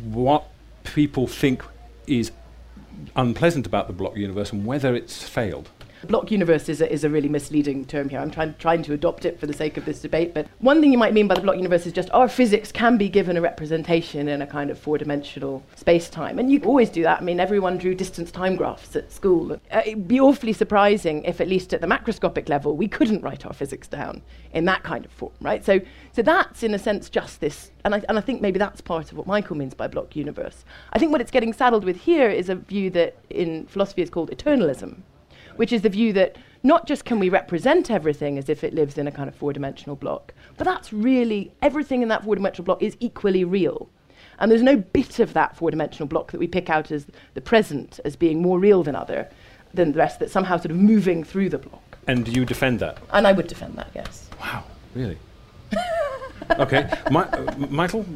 what 0.05 0.49
people 0.85 1.27
think 1.27 1.63
is 2.07 2.31
unpleasant 3.17 3.67
about 3.67 3.87
the 3.87 3.93
block 3.93 4.17
universe 4.17 4.53
and 4.53 4.67
whether 4.67 4.95
it's 4.95 5.27
failed? 5.27 5.71
Block 6.07 6.31
universe 6.31 6.69
is 6.69 6.81
a, 6.81 6.93
is 6.93 7.05
a 7.05 7.11
really 7.11 7.29
misleading 7.29 7.85
term 7.85 8.09
here. 8.09 8.21
I'm 8.21 8.31
trying, 8.31 8.55
trying 8.59 8.83
to 8.85 8.93
adopt 8.93 9.25
it 9.25 9.41
for 9.41 9.47
the 9.47 9.53
sake 9.53 9.77
of 9.77 9.85
this 9.85 10.01
debate. 10.01 10.33
But 10.33 10.47
one 10.59 10.81
thing 10.81 10.93
you 10.93 10.99
might 10.99 11.13
mean 11.13 11.27
by 11.27 11.35
the 11.35 11.41
block 11.41 11.57
universe 11.57 11.87
is 11.87 11.93
just 11.93 12.11
our 12.13 12.29
physics 12.29 12.71
can 12.71 12.97
be 12.97 13.09
given 13.09 13.37
a 13.37 13.41
representation 13.41 14.29
in 14.29 14.43
a 14.43 14.47
kind 14.47 14.71
of 14.71 14.79
four 14.79 14.99
dimensional 14.99 15.65
space 15.75 16.09
time. 16.09 16.39
And 16.39 16.53
you 16.53 16.61
always 16.65 16.91
do 16.91 17.03
that. 17.03 17.21
I 17.21 17.25
mean, 17.25 17.41
everyone 17.41 17.79
drew 17.79 17.95
distance 17.95 18.31
time 18.31 18.55
graphs 18.55 18.95
at 18.95 19.11
school. 19.13 19.53
Uh, 19.53 19.83
it'd 19.85 20.07
be 20.07 20.21
awfully 20.21 20.53
surprising 20.53 21.25
if, 21.25 21.41
at 21.41 21.49
least 21.49 21.75
at 21.75 21.81
the 21.81 21.87
macroscopic 21.87 22.49
level, 22.49 22.77
we 22.77 22.87
couldn't 22.87 23.23
write 23.23 23.45
our 23.45 23.53
physics 23.53 23.89
down 23.89 24.23
in 24.53 24.65
that 24.67 24.83
kind 24.85 25.05
of 25.05 25.11
form, 25.11 25.33
right? 25.41 25.65
So, 25.65 25.81
so 26.13 26.23
that's, 26.23 26.63
in 26.63 26.75
a 26.75 26.79
sense, 26.79 27.11
just 27.11 27.41
this. 27.41 27.71
And 27.85 27.95
I, 27.95 28.03
and 28.09 28.19
I 28.19 28.21
think 28.21 28.41
maybe 28.41 28.59
that's 28.59 28.81
part 28.81 29.11
of 29.11 29.19
what 29.19 29.27
Michael 29.27 29.57
means 29.57 29.75
by 29.75 29.89
block 29.89 30.15
universe. 30.15 30.65
I 30.93 30.99
think 30.99 31.13
what 31.13 31.21
it's 31.21 31.31
getting 31.31 31.53
saddled 31.53 31.85
with 31.85 31.97
here 31.97 32.31
is 32.31 32.49
a 32.49 32.55
view 32.55 32.91
that 32.91 33.17
in 33.31 33.67
philosophy 33.67 34.03
is 34.03 34.11
called 34.11 34.31
eternalism 34.31 35.03
which 35.59 35.73
is 35.73 35.83
the 35.83 35.89
view 35.89 36.13
that 36.13 36.37
not 36.63 36.87
just 36.87 37.05
can 37.05 37.19
we 37.19 37.29
represent 37.29 37.91
everything 37.91 38.39
as 38.39 38.49
if 38.49 38.63
it 38.63 38.73
lives 38.75 38.97
in 38.97 39.07
a 39.09 39.13
kind 39.13 39.29
of 39.29 39.35
four 39.35 39.53
dimensional 39.53 39.97
block, 39.97 40.33
but 40.57 40.65
that's 40.65 40.93
really 40.93 41.53
everything 41.63 42.01
in 42.01 42.09
that 42.09 42.25
four 42.25 42.37
dimensional 42.37 42.65
block 42.65 42.83
is 42.83 42.97
equally 43.01 43.45
real. 43.45 43.89
And 44.39 44.53
there's 44.53 44.63
no 44.63 44.77
bit 44.77 45.19
of 45.19 45.33
that 45.35 45.57
four 45.57 45.71
dimensional 45.73 46.07
block 46.07 46.31
that 46.31 46.39
we 46.39 46.47
pick 46.47 46.71
out 46.71 46.93
as 46.93 47.07
the 47.35 47.41
present 47.41 47.99
as 48.05 48.15
being 48.15 48.41
more 48.41 48.61
real 48.61 48.85
than 48.85 48.95
other 48.95 49.29
than 49.75 49.93
the 49.93 49.99
rest 49.99 50.21
that's 50.21 50.33
somehow 50.33 50.57
sort 50.57 50.71
of 50.71 50.77
moving 50.77 51.25
through 51.25 51.49
the 51.49 51.59
block. 51.59 51.99
And 52.07 52.25
do 52.25 52.31
you 52.31 52.45
defend 52.45 52.79
that? 52.81 52.99
And 53.13 53.27
I 53.27 53.33
would 53.33 53.49
defend 53.49 53.77
that, 53.77 53.89
yes. 53.95 54.31
Wow, 54.41 54.65
really? 54.95 55.19
okay. 56.53 56.89
My, 57.11 57.25
uh, 57.25 57.55
Michael, 57.69 58.07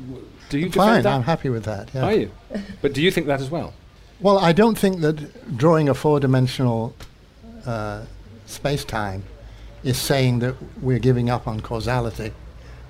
do 0.48 0.58
you 0.58 0.70
Fine, 0.70 0.86
defend 0.86 1.04
that? 1.04 1.12
I'm 1.12 1.22
happy 1.22 1.48
with 1.48 1.64
that. 1.64 1.90
Yeah. 1.92 2.04
Are 2.04 2.14
you? 2.14 2.30
But 2.80 2.94
do 2.94 3.02
you 3.02 3.10
think 3.10 3.26
that 3.26 3.40
as 3.40 3.50
well? 3.50 3.74
Well, 4.20 4.38
I 4.38 4.52
don't 4.52 4.78
think 4.78 5.00
that 5.00 5.56
drawing 5.58 5.88
a 5.88 5.94
four 5.94 6.20
dimensional 6.20 6.94
uh, 7.66 8.04
space 8.46 8.84
time 8.84 9.24
is 9.84 9.98
saying 9.98 10.38
that 10.40 10.54
we're 10.80 10.98
giving 10.98 11.30
up 11.30 11.46
on 11.46 11.60
causality, 11.60 12.32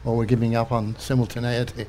or 0.04 0.16
we're 0.16 0.26
giving 0.26 0.54
up 0.54 0.72
on 0.72 0.96
simultaneity, 0.98 1.86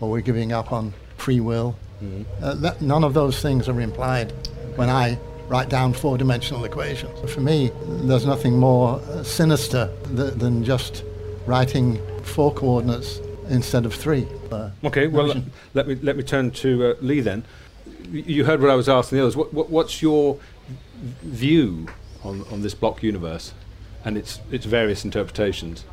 or 0.00 0.10
we're 0.10 0.20
giving 0.20 0.52
up 0.52 0.72
on 0.72 0.92
free 1.16 1.40
will. 1.40 1.76
Mm-hmm. 2.02 2.44
Uh, 2.44 2.54
that, 2.54 2.82
none 2.82 3.04
of 3.04 3.14
those 3.14 3.40
things 3.40 3.68
are 3.68 3.80
implied 3.80 4.32
when 4.76 4.90
I 4.90 5.18
write 5.48 5.68
down 5.68 5.92
four 5.92 6.18
dimensional 6.18 6.64
equations. 6.64 7.30
For 7.30 7.40
me, 7.40 7.70
there's 7.86 8.26
nothing 8.26 8.58
more 8.58 9.00
uh, 9.00 9.22
sinister 9.22 9.90
th- 10.16 10.34
than 10.34 10.64
just 10.64 11.04
writing 11.46 12.00
four 12.22 12.52
coordinates 12.52 13.20
instead 13.48 13.84
of 13.86 13.94
three. 13.94 14.26
Uh, 14.50 14.70
okay, 14.84 15.06
well, 15.06 15.30
uh, 15.30 15.40
let 15.74 15.86
me, 15.86 15.96
let 15.96 16.16
me 16.16 16.22
turn 16.22 16.50
to 16.50 16.90
uh, 16.90 16.94
Lee 17.00 17.20
then. 17.20 17.44
You 18.10 18.44
heard 18.44 18.60
what 18.60 18.70
I 18.70 18.74
was 18.74 18.88
asking 18.88 19.18
the 19.18 19.24
others. 19.24 19.36
What, 19.36 19.52
what, 19.52 19.70
what's 19.70 20.00
your 20.00 20.38
view 21.22 21.86
on, 22.24 22.44
on 22.50 22.62
this 22.62 22.74
block 22.74 23.02
universe 23.02 23.52
and 24.04 24.16
its, 24.16 24.40
its 24.50 24.66
various 24.66 25.04
interpretations? 25.04 25.84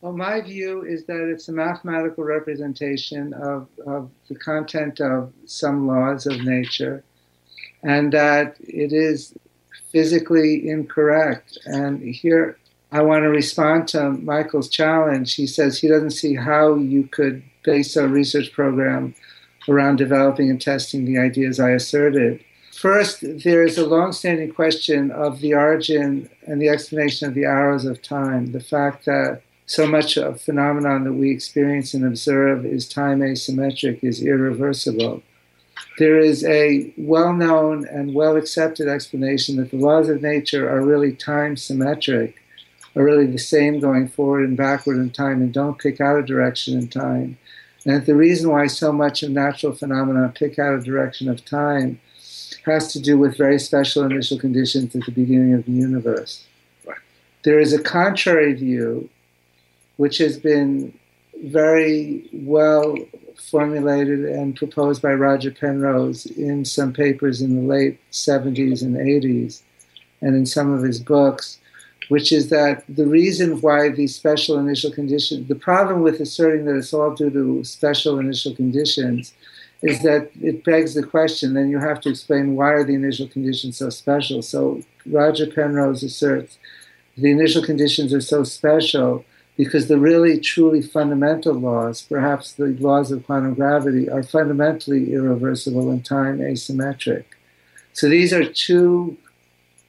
Well, 0.00 0.12
my 0.12 0.40
view 0.40 0.82
is 0.82 1.04
that 1.06 1.30
it's 1.30 1.48
a 1.48 1.52
mathematical 1.52 2.24
representation 2.24 3.34
of, 3.34 3.68
of 3.86 4.10
the 4.28 4.34
content 4.34 5.00
of 5.00 5.32
some 5.44 5.86
laws 5.86 6.26
of 6.26 6.40
nature 6.42 7.04
and 7.82 8.12
that 8.12 8.56
it 8.60 8.92
is 8.92 9.34
physically 9.90 10.68
incorrect. 10.68 11.58
And 11.66 12.02
here 12.02 12.56
I 12.92 13.02
want 13.02 13.22
to 13.24 13.28
respond 13.28 13.88
to 13.88 14.10
Michael's 14.10 14.68
challenge. 14.68 15.34
He 15.34 15.46
says 15.46 15.78
he 15.78 15.88
doesn't 15.88 16.10
see 16.10 16.34
how 16.34 16.76
you 16.76 17.04
could 17.04 17.42
base 17.62 17.96
a 17.96 18.08
research 18.08 18.52
program 18.52 19.14
around 19.68 19.96
developing 19.96 20.50
and 20.50 20.60
testing 20.60 21.04
the 21.04 21.18
ideas 21.18 21.60
I 21.60 21.70
asserted. 21.70 22.42
First, 22.80 23.18
there 23.20 23.62
is 23.62 23.76
a 23.76 23.86
long-standing 23.86 24.54
question 24.54 25.10
of 25.10 25.40
the 25.40 25.52
origin 25.52 26.30
and 26.46 26.62
the 26.62 26.70
explanation 26.70 27.28
of 27.28 27.34
the 27.34 27.44
arrows 27.44 27.84
of 27.84 28.00
time. 28.00 28.52
The 28.52 28.60
fact 28.60 29.04
that 29.04 29.42
so 29.66 29.86
much 29.86 30.16
of 30.16 30.40
phenomenon 30.40 31.04
that 31.04 31.12
we 31.12 31.30
experience 31.30 31.92
and 31.92 32.06
observe 32.06 32.64
is 32.64 32.88
time 32.88 33.20
asymmetric, 33.20 34.02
is 34.02 34.22
irreversible. 34.22 35.22
there 35.98 36.18
is 36.18 36.42
a 36.44 36.90
well 36.96 37.34
known 37.34 37.86
and 37.86 38.14
well 38.14 38.36
accepted 38.36 38.88
explanation 38.88 39.56
that 39.56 39.70
the 39.70 39.76
laws 39.76 40.08
of 40.08 40.22
nature 40.22 40.66
are 40.66 40.80
really 40.80 41.12
time 41.12 41.58
symmetric, 41.58 42.36
are 42.96 43.04
really 43.04 43.26
the 43.26 43.38
same 43.38 43.78
going 43.78 44.08
forward 44.08 44.48
and 44.48 44.56
backward 44.56 44.96
in 44.96 45.10
time 45.10 45.42
and 45.42 45.52
don't 45.52 45.78
pick 45.78 46.00
out 46.00 46.18
a 46.18 46.22
direction 46.22 46.78
in 46.78 46.88
time. 46.88 47.36
And 47.84 48.06
the 48.06 48.14
reason 48.14 48.50
why 48.50 48.68
so 48.68 48.90
much 48.90 49.22
of 49.22 49.32
natural 49.32 49.74
phenomena 49.74 50.32
pick 50.34 50.58
out 50.58 50.78
a 50.78 50.80
direction 50.80 51.28
of 51.28 51.44
time 51.44 52.00
has 52.64 52.92
to 52.92 53.00
do 53.00 53.18
with 53.18 53.36
very 53.36 53.58
special 53.58 54.04
initial 54.04 54.38
conditions 54.38 54.94
at 54.94 55.04
the 55.04 55.12
beginning 55.12 55.54
of 55.54 55.64
the 55.64 55.72
universe. 55.72 56.44
There 57.42 57.58
is 57.58 57.72
a 57.72 57.82
contrary 57.82 58.52
view, 58.52 59.08
which 59.96 60.18
has 60.18 60.38
been 60.38 60.92
very 61.44 62.28
well 62.32 62.96
formulated 63.50 64.26
and 64.26 64.54
proposed 64.54 65.00
by 65.00 65.14
Roger 65.14 65.50
Penrose 65.50 66.26
in 66.26 66.64
some 66.64 66.92
papers 66.92 67.40
in 67.40 67.56
the 67.56 67.62
late 67.62 67.98
70s 68.12 68.82
and 68.82 68.96
80s 68.96 69.62
and 70.20 70.36
in 70.36 70.44
some 70.44 70.70
of 70.72 70.82
his 70.82 71.00
books, 71.00 71.58
which 72.08 72.30
is 72.32 72.50
that 72.50 72.84
the 72.88 73.06
reason 73.06 73.60
why 73.62 73.88
these 73.88 74.14
special 74.14 74.58
initial 74.58 74.90
conditions, 74.90 75.48
the 75.48 75.54
problem 75.54 76.02
with 76.02 76.20
asserting 76.20 76.66
that 76.66 76.76
it's 76.76 76.92
all 76.92 77.14
due 77.14 77.30
to 77.30 77.64
special 77.64 78.18
initial 78.18 78.54
conditions 78.54 79.32
is 79.82 80.02
that 80.02 80.30
it 80.42 80.64
begs 80.64 80.94
the 80.94 81.02
question, 81.02 81.54
then 81.54 81.70
you 81.70 81.78
have 81.78 82.00
to 82.02 82.10
explain 82.10 82.54
why 82.54 82.70
are 82.70 82.84
the 82.84 82.94
initial 82.94 83.26
conditions 83.26 83.78
so 83.78 83.88
special. 83.90 84.42
So 84.42 84.82
Roger 85.06 85.46
Penrose 85.46 86.02
asserts 86.02 86.58
the 87.16 87.30
initial 87.30 87.62
conditions 87.62 88.14
are 88.14 88.20
so 88.20 88.44
special 88.44 89.24
because 89.56 89.88
the 89.88 89.98
really 89.98 90.38
truly 90.40 90.80
fundamental 90.80 91.54
laws, 91.54 92.02
perhaps 92.02 92.52
the 92.52 92.68
laws 92.80 93.10
of 93.10 93.26
quantum 93.26 93.54
gravity, 93.54 94.08
are 94.08 94.22
fundamentally 94.22 95.12
irreversible 95.12 95.90
and 95.90 96.04
time 96.04 96.38
asymmetric. 96.38 97.24
So 97.92 98.08
these 98.08 98.32
are 98.32 98.44
two 98.44 99.18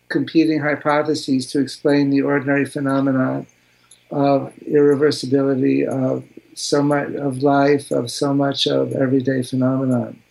competing 0.09 0.59
hypotheses 0.59 1.49
to 1.51 1.59
explain 1.61 2.09
the 2.09 2.21
ordinary 2.21 2.65
phenomenon 2.65 3.47
of 4.09 4.53
irreversibility 4.67 5.87
of 5.87 6.25
so 6.53 6.81
much 6.81 7.13
of 7.13 7.43
life, 7.43 7.91
of 7.91 8.11
so 8.11 8.33
much 8.33 8.67
of 8.67 8.93
everyday 8.93 9.43
phenomenon. 9.43 10.21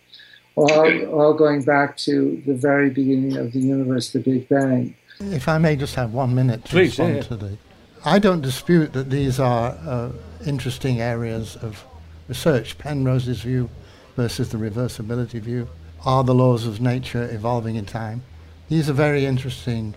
All, 0.55 1.05
all 1.07 1.33
going 1.33 1.63
back 1.63 1.97
to 1.97 2.41
the 2.45 2.53
very 2.53 2.89
beginning 2.89 3.37
of 3.37 3.53
the 3.53 3.59
universe, 3.59 4.11
the 4.11 4.19
Big 4.19 4.49
Bang. 4.49 4.95
If 5.19 5.47
I 5.47 5.57
may 5.57 5.75
just 5.75 5.95
have 5.95 6.13
one 6.13 6.35
minute 6.35 6.65
to 6.65 6.71
Please, 6.71 6.89
respond 6.89 7.09
yeah, 7.09 7.15
yeah. 7.15 7.27
to 7.27 7.35
the. 7.35 7.57
I 8.03 8.19
don't 8.19 8.41
dispute 8.41 8.93
that 8.93 9.09
these 9.09 9.39
are 9.39 9.77
uh, 9.85 10.11
interesting 10.45 10.99
areas 10.99 11.55
of 11.55 11.85
research. 12.27 12.77
Penrose's 12.77 13.41
view 13.41 13.69
versus 14.15 14.49
the 14.49 14.57
reversibility 14.57 15.39
view. 15.39 15.67
Are 16.05 16.23
the 16.23 16.33
laws 16.33 16.65
of 16.65 16.81
nature 16.81 17.29
evolving 17.31 17.75
in 17.75 17.85
time? 17.85 18.23
These 18.69 18.89
are 18.89 18.93
very 18.93 19.25
interesting, 19.25 19.93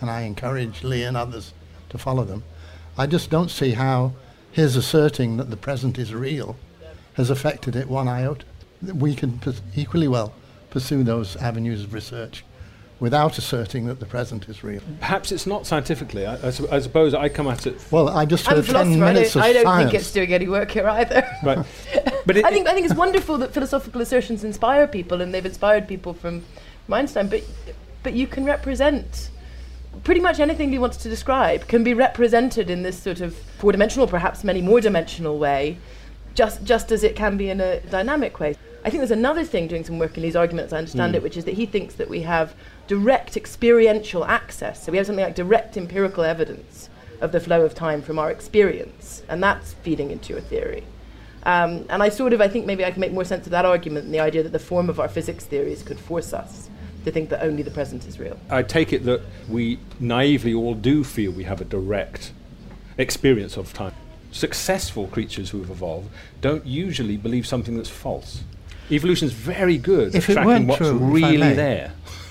and 0.00 0.08
I 0.08 0.22
encourage 0.22 0.84
Lee 0.84 1.02
and 1.02 1.16
others 1.16 1.52
to 1.90 1.98
follow 1.98 2.24
them. 2.24 2.44
I 2.96 3.06
just 3.06 3.30
don't 3.30 3.50
see 3.50 3.72
how 3.72 4.12
his 4.54 4.76
asserting 4.76 5.36
that 5.36 5.50
the 5.50 5.56
present 5.56 5.98
is 5.98 6.14
real 6.14 6.56
has 7.14 7.28
affected 7.28 7.74
it 7.74 7.88
one 7.88 8.06
iota. 8.08 8.44
We 8.82 9.14
can 9.16 9.38
pers- 9.38 9.60
equally 9.74 10.06
well 10.08 10.32
pursue 10.70 11.02
those 11.02 11.34
avenues 11.36 11.82
of 11.82 11.92
research 11.92 12.44
without 13.00 13.36
asserting 13.36 13.86
that 13.86 13.98
the 13.98 14.06
present 14.06 14.48
is 14.48 14.62
real. 14.62 14.80
Perhaps 15.00 15.32
it's 15.32 15.46
not 15.46 15.66
scientifically. 15.66 16.24
I, 16.24 16.34
I 16.46 16.50
su- 16.50 16.68
I 16.70 16.78
suppose 16.78 17.14
I 17.14 17.28
come 17.28 17.48
at 17.48 17.66
it. 17.66 17.84
Well, 17.90 18.08
I 18.08 18.24
just 18.26 18.48
I'm 18.48 18.56
heard 18.56 18.64
10 18.66 18.74
philosopher. 18.74 19.04
I 19.04 19.12
minutes 19.12 19.34
don't, 19.34 19.42
of 19.42 19.48
I 19.48 19.52
don't 19.52 19.64
science. 19.64 19.90
think 19.90 20.00
it's 20.00 20.12
doing 20.12 20.32
any 20.32 20.48
work 20.48 20.70
here 20.70 20.88
either. 20.88 21.26
Right. 21.42 21.58
But 22.26 22.38
it, 22.38 22.44
I 22.46 22.50
think 22.50 22.66
I 22.68 22.72
think 22.72 22.86
it's 22.86 22.94
wonderful 22.94 23.36
that 23.38 23.52
philosophical 23.52 24.00
assertions 24.00 24.44
inspire 24.44 24.86
people, 24.86 25.20
and 25.20 25.34
they've 25.34 25.44
inspired 25.44 25.86
people 25.86 26.14
from, 26.14 26.42
from 26.86 26.94
Einstein. 26.94 27.28
But 27.28 27.42
but 28.02 28.14
you 28.14 28.26
can 28.26 28.44
represent 28.46 29.28
pretty 30.02 30.20
much 30.20 30.40
anything 30.40 30.70
he 30.70 30.78
wants 30.78 30.96
to 30.98 31.08
describe 31.08 31.68
can 31.68 31.84
be 31.84 31.94
represented 31.94 32.70
in 32.70 32.82
this 32.82 33.00
sort 33.00 33.20
of 33.20 33.34
four-dimensional, 33.34 34.06
perhaps 34.06 34.44
many 34.44 34.60
more 34.60 34.80
dimensional 34.80 35.38
way, 35.38 35.78
just 36.34 36.64
just 36.64 36.90
as 36.90 37.04
it 37.04 37.14
can 37.14 37.36
be 37.36 37.50
in 37.50 37.60
a 37.60 37.80
dynamic 37.80 38.40
way. 38.40 38.56
I 38.84 38.90
think 38.90 39.00
there's 39.00 39.10
another 39.10 39.44
thing 39.44 39.66
doing 39.66 39.84
some 39.84 39.98
work 39.98 40.16
in 40.16 40.22
these 40.22 40.36
arguments. 40.36 40.72
I 40.72 40.78
understand 40.78 41.14
it, 41.14 41.22
which 41.22 41.38
is 41.38 41.44
that 41.46 41.54
he 41.54 41.64
thinks 41.64 41.94
that 41.94 42.10
we 42.10 42.20
have 42.22 42.54
direct 42.86 43.34
experiential 43.34 44.26
access. 44.26 44.84
So 44.84 44.92
we 44.92 44.98
have 44.98 45.06
something 45.06 45.24
like 45.24 45.34
direct 45.34 45.78
empirical 45.78 46.22
evidence 46.22 46.90
of 47.22 47.32
the 47.32 47.40
flow 47.40 47.62
of 47.64 47.74
time 47.74 48.02
from 48.02 48.18
our 48.18 48.30
experience, 48.30 49.22
and 49.28 49.42
that's 49.42 49.72
feeding 49.72 50.10
into 50.10 50.34
your 50.34 50.42
theory. 50.42 50.84
Um, 51.44 51.86
and 51.88 52.02
I 52.02 52.08
sort 52.10 52.32
of, 52.32 52.40
I 52.40 52.48
think 52.48 52.66
maybe 52.66 52.84
I 52.84 52.90
can 52.90 53.00
make 53.00 53.12
more 53.12 53.24
sense 53.24 53.46
of 53.46 53.52
that 53.52 53.64
argument 53.64 54.04
than 54.04 54.12
the 54.12 54.20
idea 54.20 54.42
that 54.42 54.52
the 54.52 54.58
form 54.58 54.90
of 54.90 55.00
our 55.00 55.08
physics 55.08 55.44
theories 55.44 55.82
could 55.82 55.98
force 55.98 56.32
us 56.32 56.68
to 57.04 57.12
think 57.12 57.28
that 57.30 57.42
only 57.42 57.62
the 57.62 57.70
present 57.70 58.06
is 58.06 58.18
real. 58.18 58.38
I 58.50 58.62
take 58.62 58.92
it 58.92 59.04
that 59.04 59.20
we 59.48 59.78
naively 60.00 60.54
all 60.54 60.74
do 60.74 61.04
feel 61.04 61.30
we 61.32 61.44
have 61.44 61.60
a 61.60 61.64
direct 61.64 62.32
experience 62.98 63.56
of 63.56 63.72
time. 63.72 63.94
Successful 64.32 65.06
creatures 65.08 65.50
who 65.50 65.60
have 65.60 65.70
evolved 65.70 66.08
don't 66.40 66.66
usually 66.66 67.16
believe 67.16 67.46
something 67.46 67.76
that's 67.76 67.88
false. 67.90 68.42
Evolution's 68.90 69.32
very 69.32 69.78
good 69.78 70.14
If 70.14 70.24
at 70.24 70.30
it 70.30 70.32
tracking 70.34 70.46
weren't 70.48 70.66
what's 70.66 70.78
true, 70.78 70.98
really 70.98 71.38
may. 71.38 71.54
there. 71.54 71.92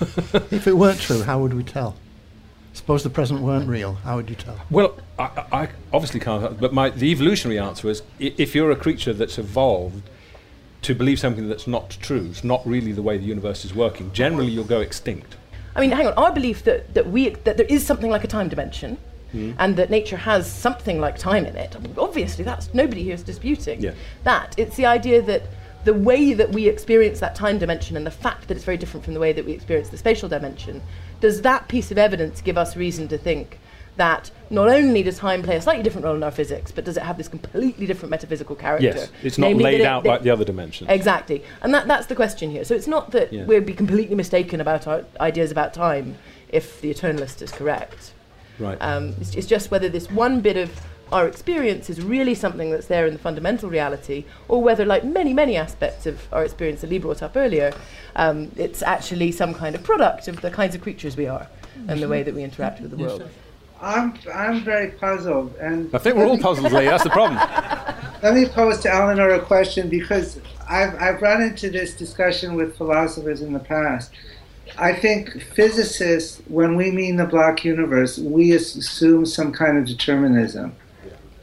If 0.50 0.66
it 0.66 0.76
weren't 0.76 1.00
true, 1.00 1.22
how 1.22 1.40
would 1.40 1.54
we 1.54 1.62
tell? 1.64 1.96
Suppose 2.72 3.02
the 3.04 3.10
present 3.10 3.40
weren't 3.40 3.68
real, 3.68 3.94
how 3.94 4.16
would 4.16 4.28
you 4.28 4.34
tell? 4.36 4.58
Well, 4.70 4.96
I, 5.18 5.44
I 5.52 5.68
obviously 5.92 6.18
can't, 6.20 6.60
but 6.60 6.72
my, 6.72 6.90
the 6.90 7.06
evolutionary 7.06 7.58
answer 7.58 7.88
is 7.88 8.02
if 8.18 8.54
you're 8.54 8.72
a 8.72 8.76
creature 8.76 9.12
that's 9.12 9.38
evolved 9.38 10.02
to 10.84 10.94
believe 10.94 11.18
something 11.18 11.48
that's 11.48 11.66
not 11.66 11.90
true, 12.00 12.26
it's 12.30 12.44
not 12.44 12.66
really 12.66 12.92
the 12.92 13.02
way 13.02 13.18
the 13.18 13.24
universe 13.24 13.64
is 13.64 13.74
working, 13.74 14.12
generally 14.12 14.52
you'll 14.52 14.64
go 14.64 14.80
extinct. 14.80 15.36
I 15.74 15.80
mean, 15.80 15.90
hang 15.90 16.06
on. 16.06 16.12
Our 16.14 16.32
belief 16.32 16.62
that, 16.64 16.94
that 16.94 17.08
we 17.08 17.30
that 17.30 17.56
there 17.56 17.66
is 17.66 17.84
something 17.84 18.10
like 18.10 18.22
a 18.22 18.28
time 18.28 18.48
dimension, 18.48 18.96
hmm. 19.32 19.52
and 19.58 19.76
that 19.76 19.90
nature 19.90 20.16
has 20.16 20.50
something 20.50 21.00
like 21.00 21.18
time 21.18 21.46
in 21.46 21.56
it. 21.56 21.76
Obviously, 21.98 22.44
that's 22.44 22.72
nobody 22.72 23.02
here 23.02 23.14
is 23.14 23.22
disputing 23.22 23.80
Yeah. 23.80 23.94
that. 24.22 24.54
It's 24.56 24.76
the 24.76 24.86
idea 24.86 25.20
that 25.22 25.42
the 25.84 25.94
way 25.94 26.32
that 26.32 26.50
we 26.52 26.68
experience 26.68 27.20
that 27.20 27.34
time 27.34 27.58
dimension 27.58 27.96
and 27.96 28.06
the 28.06 28.10
fact 28.10 28.48
that 28.48 28.56
it's 28.56 28.64
very 28.64 28.76
different 28.76 29.04
from 29.04 29.14
the 29.14 29.20
way 29.20 29.32
that 29.32 29.44
we 29.44 29.52
experience 29.52 29.88
the 29.88 29.98
spatial 29.98 30.28
dimension. 30.28 30.80
Does 31.20 31.42
that 31.42 31.68
piece 31.68 31.90
of 31.90 31.98
evidence 31.98 32.40
give 32.40 32.56
us 32.56 32.76
reason 32.76 33.08
to 33.08 33.18
think 33.18 33.58
that 33.96 34.30
not 34.50 34.68
only 34.68 35.02
does 35.02 35.18
time 35.18 35.42
play 35.42 35.56
a 35.56 35.62
slightly 35.62 35.82
different 35.82 36.04
role 36.04 36.16
in 36.16 36.22
our 36.22 36.30
physics, 36.30 36.72
but 36.72 36.84
does 36.84 36.96
it 36.96 37.02
have 37.02 37.16
this 37.16 37.28
completely 37.28 37.86
different 37.86 38.10
metaphysical 38.10 38.56
character? 38.56 38.86
Yes, 38.86 39.10
it's 39.22 39.38
not 39.38 39.54
laid 39.54 39.80
it- 39.80 39.86
out 39.86 40.02
that- 40.02 40.08
like 40.08 40.22
the 40.22 40.30
other 40.30 40.44
dimensions. 40.44 40.90
Exactly. 40.90 41.42
And 41.62 41.72
that, 41.74 41.86
that's 41.86 42.06
the 42.06 42.16
question 42.16 42.50
here. 42.50 42.64
So 42.64 42.74
it's 42.74 42.88
not 42.88 43.12
that 43.12 43.32
Yeah. 43.32 43.44
we'd 43.44 43.66
be 43.66 43.74
completely 43.74 44.16
mistaken 44.16 44.60
about 44.60 44.86
our 44.86 45.04
ideas 45.20 45.50
about 45.50 45.74
time 45.74 46.16
if 46.48 46.80
the 46.80 46.92
eternalist 46.92 47.40
is 47.42 47.50
correct. 47.52 48.12
Right. 48.58 48.78
Um, 48.80 49.14
it's, 49.20 49.34
it's 49.34 49.46
just 49.46 49.70
whether 49.70 49.88
this 49.88 50.10
one 50.10 50.40
bit 50.40 50.56
of 50.56 50.70
our 51.12 51.28
experience 51.28 51.90
is 51.90 52.00
really 52.00 52.34
something 52.34 52.70
that's 52.70 52.86
there 52.86 53.06
in 53.06 53.12
the 53.12 53.18
fundamental 53.18 53.68
reality, 53.68 54.24
or 54.48 54.62
whether, 54.62 54.84
like 54.84 55.04
many, 55.04 55.32
many 55.32 55.56
aspects 55.56 56.06
of 56.06 56.26
our 56.32 56.42
experience 56.44 56.80
that 56.80 56.90
Lee 56.90 56.98
brought 56.98 57.22
up 57.22 57.36
earlier, 57.36 57.72
um, 58.16 58.50
it's 58.56 58.82
actually 58.82 59.30
some 59.30 59.54
kind 59.54 59.74
of 59.76 59.82
product 59.84 60.26
of 60.28 60.40
the 60.40 60.50
kinds 60.50 60.74
of 60.74 60.80
creatures 60.80 61.16
we 61.16 61.26
are 61.26 61.46
and 61.88 62.00
the 62.02 62.08
way 62.08 62.22
that 62.22 62.34
we 62.34 62.42
interact 62.42 62.80
with 62.80 62.90
the 62.90 62.96
world. 62.96 63.28
I'm, 63.80 64.14
I'm 64.32 64.64
very 64.64 64.90
puzzled. 64.92 65.54
And 65.56 65.94
I 65.94 65.98
think 65.98 66.16
we're 66.16 66.26
all 66.26 66.38
puzzled, 66.38 66.72
Lee. 66.72 66.86
That's 66.86 67.04
the 67.04 67.10
problem. 67.10 67.36
Let 68.22 68.34
me 68.34 68.46
pose 68.46 68.80
to 68.80 68.92
Eleanor 68.92 69.30
a 69.30 69.40
question 69.40 69.90
because 69.90 70.40
I've, 70.68 70.94
I've 70.94 71.20
run 71.20 71.42
into 71.42 71.70
this 71.70 71.94
discussion 71.94 72.54
with 72.54 72.76
philosophers 72.76 73.42
in 73.42 73.52
the 73.52 73.58
past. 73.58 74.12
I 74.78 74.94
think 74.94 75.42
physicists, 75.54 76.40
when 76.48 76.76
we 76.76 76.90
mean 76.90 77.16
the 77.16 77.26
block 77.26 77.64
universe, 77.64 78.18
we 78.18 78.52
assume 78.52 79.26
some 79.26 79.52
kind 79.52 79.76
of 79.76 79.84
determinism. 79.84 80.74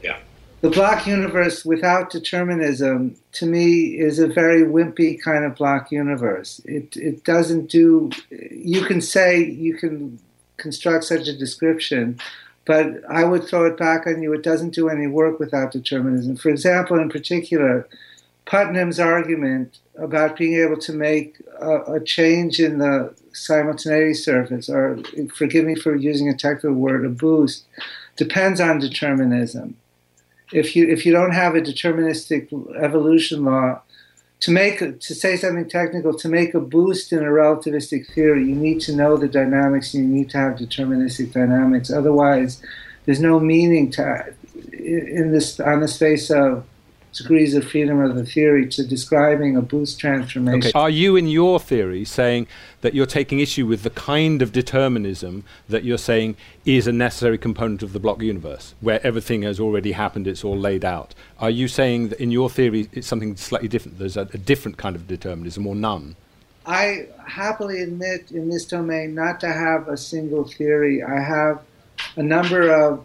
Yeah. 0.02 0.18
The 0.60 0.70
block 0.70 1.06
universe 1.06 1.64
without 1.64 2.10
determinism, 2.10 3.16
to 3.32 3.46
me, 3.46 3.98
is 3.98 4.18
a 4.18 4.26
very 4.26 4.62
wimpy 4.62 5.20
kind 5.22 5.44
of 5.44 5.54
block 5.54 5.92
universe. 5.92 6.60
It, 6.64 6.96
it 6.96 7.24
doesn't 7.24 7.70
do, 7.70 8.10
you 8.30 8.82
can 8.82 9.00
say, 9.00 9.44
you 9.44 9.76
can 9.76 10.18
construct 10.62 11.04
such 11.04 11.28
a 11.28 11.36
description, 11.44 12.18
but 12.64 12.86
I 13.20 13.24
would 13.24 13.44
throw 13.44 13.64
it 13.66 13.76
back 13.76 14.06
on 14.06 14.22
you. 14.22 14.32
It 14.32 14.44
doesn't 14.50 14.74
do 14.74 14.88
any 14.88 15.06
work 15.06 15.40
without 15.40 15.72
determinism. 15.72 16.36
For 16.36 16.48
example, 16.48 16.98
in 16.98 17.08
particular, 17.10 17.88
Putnam's 18.44 18.98
argument 18.98 19.78
about 19.96 20.36
being 20.36 20.54
able 20.64 20.78
to 20.78 20.92
make 20.92 21.28
a, 21.60 21.94
a 21.96 22.00
change 22.00 22.58
in 22.60 22.78
the 22.78 23.14
simultaneity 23.32 24.14
surface, 24.14 24.68
or 24.68 24.98
forgive 25.34 25.64
me 25.64 25.74
for 25.74 25.94
using 25.94 26.28
a 26.28 26.36
technical 26.36 26.72
word, 26.72 27.04
a 27.04 27.08
boost, 27.08 27.64
depends 28.16 28.60
on 28.60 28.78
determinism. 28.78 29.76
If 30.52 30.76
you 30.76 30.88
if 30.88 31.06
you 31.06 31.12
don't 31.12 31.32
have 31.32 31.54
a 31.54 31.60
deterministic 31.60 32.42
evolution 32.76 33.44
law, 33.44 33.80
to 34.42 34.50
make 34.50 34.80
to 34.80 35.14
say 35.14 35.36
something 35.36 35.68
technical, 35.68 36.12
to 36.18 36.28
make 36.28 36.52
a 36.52 36.60
boost 36.60 37.12
in 37.12 37.20
a 37.20 37.30
relativistic 37.30 38.12
theory, 38.12 38.44
you 38.48 38.56
need 38.56 38.80
to 38.80 38.94
know 38.94 39.16
the 39.16 39.28
dynamics. 39.28 39.94
and 39.94 40.02
You 40.02 40.10
need 40.10 40.30
to 40.30 40.38
have 40.38 40.54
deterministic 40.56 41.32
dynamics. 41.32 41.92
Otherwise, 41.92 42.60
there's 43.06 43.20
no 43.20 43.38
meaning 43.38 43.92
to 43.92 44.34
in 44.72 45.30
this 45.30 45.60
on 45.60 45.78
the 45.80 45.86
space 45.86 46.28
of 46.28 46.66
degrees 47.12 47.54
of 47.54 47.68
freedom 47.68 48.00
of 48.00 48.16
the 48.16 48.24
theory 48.24 48.66
to 48.66 48.86
describing 48.86 49.56
a 49.56 49.62
boost 49.62 49.98
transformation. 49.98 50.68
Okay. 50.68 50.72
Are 50.74 50.90
you, 50.90 51.16
in 51.16 51.26
your 51.26 51.60
theory, 51.60 52.04
saying 52.04 52.46
that 52.80 52.94
you're 52.94 53.06
taking 53.06 53.40
issue 53.40 53.66
with 53.66 53.82
the 53.82 53.90
kind 53.90 54.40
of 54.40 54.52
determinism 54.52 55.44
that 55.68 55.84
you're 55.84 55.98
saying 55.98 56.36
is 56.64 56.86
a 56.86 56.92
necessary 56.92 57.38
component 57.38 57.82
of 57.82 57.92
the 57.92 58.00
block 58.00 58.22
universe, 58.22 58.74
where 58.80 59.04
everything 59.06 59.42
has 59.42 59.60
already 59.60 59.92
happened, 59.92 60.26
it's 60.26 60.42
all 60.42 60.56
laid 60.56 60.84
out? 60.84 61.14
Are 61.38 61.50
you 61.50 61.68
saying 61.68 62.08
that 62.08 62.20
in 62.20 62.30
your 62.30 62.48
theory 62.48 62.88
it's 62.92 63.06
something 63.06 63.36
slightly 63.36 63.68
different? 63.68 63.98
There's 63.98 64.16
a, 64.16 64.22
a 64.32 64.38
different 64.38 64.78
kind 64.78 64.96
of 64.96 65.06
determinism 65.06 65.66
or 65.66 65.74
none? 65.74 66.16
I 66.64 67.08
happily 67.26 67.82
admit 67.82 68.30
in 68.30 68.48
this 68.48 68.64
domain 68.64 69.14
not 69.14 69.40
to 69.40 69.48
have 69.48 69.88
a 69.88 69.96
single 69.96 70.44
theory. 70.44 71.02
I 71.02 71.20
have 71.20 71.60
a 72.16 72.22
number 72.22 72.70
of 72.70 73.04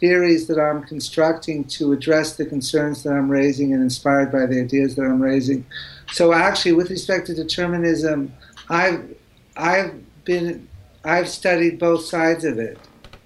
theories 0.00 0.46
that 0.46 0.58
I'm 0.58 0.82
constructing 0.84 1.64
to 1.64 1.92
address 1.92 2.36
the 2.36 2.46
concerns 2.46 3.02
that 3.02 3.10
I'm 3.10 3.30
raising 3.30 3.72
and 3.72 3.82
inspired 3.82 4.32
by 4.32 4.46
the 4.46 4.60
ideas 4.60 4.94
that 4.96 5.02
I'm 5.02 5.22
raising. 5.22 5.64
So 6.12 6.32
actually, 6.32 6.72
with 6.72 6.90
respect 6.90 7.26
to 7.26 7.34
determinism, 7.34 8.32
I've 8.68 9.14
I've 9.56 10.24
been 10.24 10.68
I've 11.04 11.28
studied 11.28 11.78
both 11.78 12.04
sides 12.04 12.44
of 12.44 12.58
it. 12.58 12.78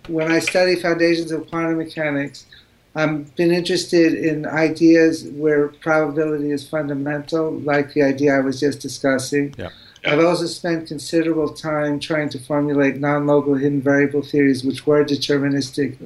When 0.09 0.31
I 0.31 0.41
study 0.41 0.77
foundations 0.77 1.31
of 1.31 1.49
quantum 1.49 1.79
mechanics, 1.79 2.47
I've 2.95 3.35
been 3.37 3.53
interested 3.53 4.15
in 4.15 4.47
ideas 4.47 5.25
where 5.25 5.69
probability 5.69 6.51
is 6.51 6.69
fundamental, 6.69 7.53
like 7.61 7.95
the 7.95 8.03
idea 8.03 8.37
I 8.37 8.41
was 8.41 8.61
just 8.61 8.81
discussing. 8.81 9.55
Yeah. 9.57 9.71
I've 10.05 10.25
also 10.25 10.47
spent 10.47 10.89
considerable 10.89 11.55
time 11.55 12.01
trying 12.01 12.29
to 12.31 12.39
formulate 12.41 12.97
non-local 12.97 13.55
hidden 13.55 13.81
variable 13.81 14.23
theories, 14.23 14.65
which 14.65 14.85
were 14.85 15.05
deterministic 15.05 15.97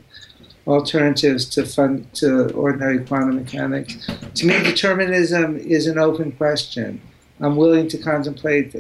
alternatives 0.67 1.45
to 1.51 1.65
fun, 1.65 2.07
to 2.15 2.53
ordinary 2.53 3.05
quantum 3.05 3.37
mechanics. 3.37 4.07
To 4.35 4.47
me, 4.47 4.63
determinism 4.63 5.57
is 5.57 5.87
an 5.87 5.99
open 5.99 6.33
question. 6.33 7.01
I'm 7.41 7.57
willing 7.57 7.89
to 7.89 7.99
contemplate 7.99 8.75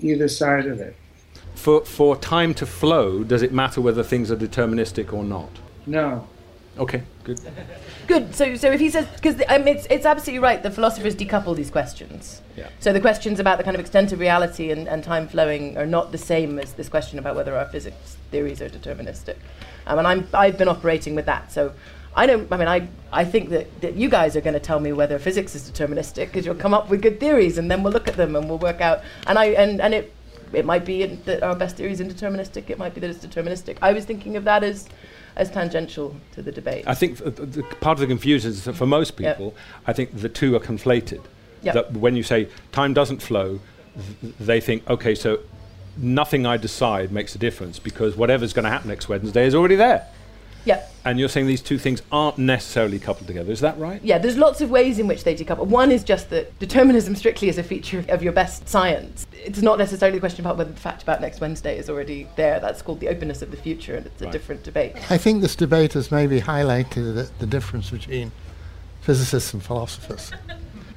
either 0.00 0.28
side 0.28 0.66
of 0.66 0.80
it. 0.80 0.96
For 1.54 1.84
for 1.84 2.16
time 2.16 2.54
to 2.54 2.66
flow, 2.66 3.22
does 3.22 3.42
it 3.42 3.52
matter 3.52 3.80
whether 3.80 4.02
things 4.02 4.30
are 4.30 4.36
deterministic 4.36 5.12
or 5.12 5.22
not? 5.22 5.50
No. 5.86 6.26
Okay, 6.78 7.02
good. 7.24 7.38
Good. 8.06 8.34
So, 8.34 8.56
so 8.56 8.72
if 8.72 8.80
he 8.80 8.88
says, 8.88 9.06
because 9.16 9.36
mean, 9.36 9.68
it's, 9.68 9.86
it's 9.90 10.06
absolutely 10.06 10.38
right. 10.38 10.62
The 10.62 10.70
philosophers 10.70 11.14
decouple 11.14 11.54
these 11.54 11.70
questions. 11.70 12.40
Yeah. 12.56 12.68
So 12.80 12.94
the 12.94 13.00
questions 13.00 13.40
about 13.40 13.58
the 13.58 13.64
kind 13.64 13.74
of 13.74 13.80
extent 13.80 14.12
of 14.12 14.20
reality 14.20 14.70
and, 14.70 14.88
and 14.88 15.04
time 15.04 15.28
flowing 15.28 15.76
are 15.76 15.86
not 15.86 16.12
the 16.12 16.18
same 16.18 16.58
as 16.58 16.72
this 16.72 16.88
question 16.88 17.18
about 17.18 17.36
whether 17.36 17.54
our 17.56 17.66
physics 17.66 18.16
theories 18.30 18.62
are 18.62 18.70
deterministic. 18.70 19.36
Um, 19.86 19.98
and 19.98 20.06
I'm, 20.06 20.28
I've 20.32 20.56
been 20.56 20.68
operating 20.68 21.14
with 21.14 21.26
that. 21.26 21.52
So 21.52 21.74
I 22.16 22.26
don't, 22.26 22.50
I 22.50 22.56
mean, 22.56 22.68
I, 22.68 22.88
I 23.12 23.24
think 23.24 23.50
that, 23.50 23.80
that 23.82 23.94
you 23.94 24.08
guys 24.08 24.34
are 24.34 24.40
going 24.40 24.54
to 24.54 24.60
tell 24.60 24.80
me 24.80 24.92
whether 24.92 25.18
physics 25.18 25.54
is 25.54 25.70
deterministic 25.70 26.26
because 26.26 26.46
you'll 26.46 26.54
come 26.54 26.72
up 26.72 26.88
with 26.88 27.02
good 27.02 27.20
theories 27.20 27.58
and 27.58 27.70
then 27.70 27.82
we'll 27.82 27.92
look 27.92 28.08
at 28.08 28.16
them 28.16 28.34
and 28.34 28.48
we'll 28.48 28.58
work 28.58 28.80
out. 28.80 29.02
And, 29.26 29.38
I, 29.38 29.46
and, 29.46 29.80
and 29.80 29.92
it, 29.92 30.14
it 30.52 30.64
might 30.64 30.84
be 30.84 31.04
that 31.06 31.42
our 31.42 31.54
best 31.54 31.76
theory 31.76 31.92
is 31.92 32.00
indeterministic, 32.00 32.70
it 32.70 32.78
might 32.78 32.94
be 32.94 33.00
that 33.00 33.10
it's 33.10 33.24
deterministic. 33.24 33.78
I 33.80 33.92
was 33.92 34.04
thinking 34.04 34.36
of 34.36 34.44
that 34.44 34.62
as, 34.62 34.88
as 35.36 35.50
tangential 35.50 36.16
to 36.34 36.42
the 36.42 36.52
debate. 36.52 36.84
I 36.86 36.94
think 36.94 37.18
th- 37.18 37.64
part 37.80 37.96
of 37.96 38.00
the 38.00 38.06
confusion 38.06 38.50
is 38.50 38.64
that 38.64 38.74
for 38.74 38.86
most 38.86 39.16
people. 39.16 39.54
I 39.86 39.92
think 39.92 40.20
the 40.20 40.28
two 40.28 40.54
are 40.56 40.60
conflated. 40.60 41.22
That 41.62 41.92
when 41.92 42.16
you 42.16 42.22
say 42.22 42.48
time 42.72 42.92
doesn't 42.92 43.22
flow, 43.22 43.60
th- 44.20 44.34
they 44.40 44.60
think, 44.60 44.88
okay, 44.90 45.14
so 45.14 45.38
nothing 45.96 46.46
I 46.46 46.56
decide 46.56 47.12
makes 47.12 47.34
a 47.34 47.38
difference 47.38 47.78
because 47.78 48.16
whatever's 48.16 48.52
going 48.52 48.64
to 48.64 48.70
happen 48.70 48.88
next 48.88 49.08
Wednesday 49.08 49.46
is 49.46 49.54
already 49.54 49.76
there. 49.76 50.06
Yeah. 50.64 50.86
And 51.04 51.18
you're 51.18 51.28
saying 51.28 51.46
these 51.46 51.62
two 51.62 51.78
things 51.78 52.02
aren't 52.12 52.38
necessarily 52.38 52.98
coupled 52.98 53.26
together. 53.26 53.50
Is 53.50 53.60
that 53.60 53.76
right? 53.78 54.00
Yeah, 54.04 54.18
there's 54.18 54.36
lots 54.36 54.60
of 54.60 54.70
ways 54.70 54.98
in 54.98 55.08
which 55.08 55.24
they 55.24 55.34
decouple. 55.34 55.66
One 55.66 55.90
is 55.90 56.04
just 56.04 56.30
that 56.30 56.56
determinism 56.58 57.16
strictly 57.16 57.48
is 57.48 57.58
a 57.58 57.62
feature 57.62 58.04
of 58.08 58.22
your 58.22 58.32
best 58.32 58.68
science. 58.68 59.26
It's 59.32 59.62
not 59.62 59.78
necessarily 59.78 60.18
the 60.18 60.20
question 60.20 60.44
about 60.44 60.56
whether 60.56 60.70
the 60.70 60.80
fact 60.80 61.02
about 61.02 61.20
next 61.20 61.40
Wednesday 61.40 61.76
is 61.76 61.90
already 61.90 62.28
there. 62.36 62.60
That's 62.60 62.82
called 62.82 63.00
the 63.00 63.08
openness 63.08 63.42
of 63.42 63.50
the 63.50 63.56
future, 63.56 63.96
and 63.96 64.06
it's 64.06 64.22
a 64.22 64.30
different 64.30 64.62
debate. 64.62 64.94
I 65.10 65.18
think 65.18 65.42
this 65.42 65.56
debate 65.56 65.94
has 65.94 66.12
maybe 66.12 66.40
highlighted 66.40 67.14
the, 67.14 67.30
the 67.40 67.46
difference 67.46 67.90
between 67.90 68.30
physicists 69.00 69.52
and 69.52 69.62
philosophers. 69.62 70.30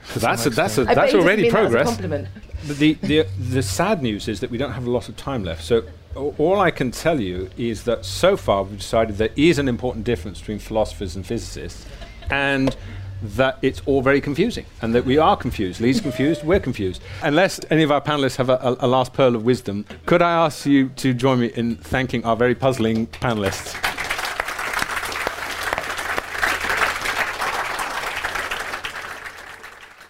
So 0.07 0.19
that's 0.19 0.45
a, 0.45 0.51
that's 0.51 0.77
a, 0.77 0.85
that's 0.85 1.15
already 1.15 1.49
progress. 1.49 1.97
That 1.97 2.27
the, 2.67 2.93
the, 2.93 3.25
the 3.39 3.63
sad 3.63 4.03
news 4.03 4.27
is 4.27 4.39
that 4.41 4.51
we 4.51 4.57
don't 4.59 4.73
have 4.73 4.85
a 4.85 4.91
lot 4.91 5.09
of 5.09 5.17
time 5.17 5.43
left. 5.43 5.63
So 5.63 5.83
all 6.15 6.59
I 6.59 6.71
can 6.71 6.91
tell 6.91 7.19
you 7.19 7.49
is 7.57 7.83
that 7.83 8.05
so 8.05 8.37
far 8.37 8.63
we've 8.63 8.77
decided 8.77 9.17
there 9.17 9.29
is 9.35 9.59
an 9.59 9.67
important 9.67 10.05
difference 10.05 10.39
between 10.39 10.59
philosophers 10.59 11.15
and 11.15 11.25
physicists, 11.25 11.85
and 12.29 12.75
that 13.21 13.57
it's 13.61 13.81
all 13.85 14.01
very 14.01 14.21
confusing, 14.21 14.65
and 14.81 14.93
that 14.93 15.05
we 15.05 15.17
are 15.17 15.35
confused. 15.35 15.81
Lee's 15.81 16.01
confused, 16.01 16.43
we're 16.43 16.59
confused. 16.59 17.01
Unless 17.23 17.59
any 17.69 17.83
of 17.83 17.91
our 17.91 18.01
panelists 18.01 18.35
have 18.37 18.49
a, 18.49 18.57
a, 18.61 18.85
a 18.85 18.87
last 18.87 19.13
pearl 19.13 19.35
of 19.35 19.43
wisdom, 19.43 19.85
could 20.05 20.21
I 20.21 20.45
ask 20.45 20.65
you 20.65 20.89
to 20.89 21.13
join 21.13 21.39
me 21.39 21.47
in 21.47 21.75
thanking 21.75 22.23
our 22.25 22.35
very 22.35 22.55
puzzling 22.55 23.07
panelists? 23.07 23.75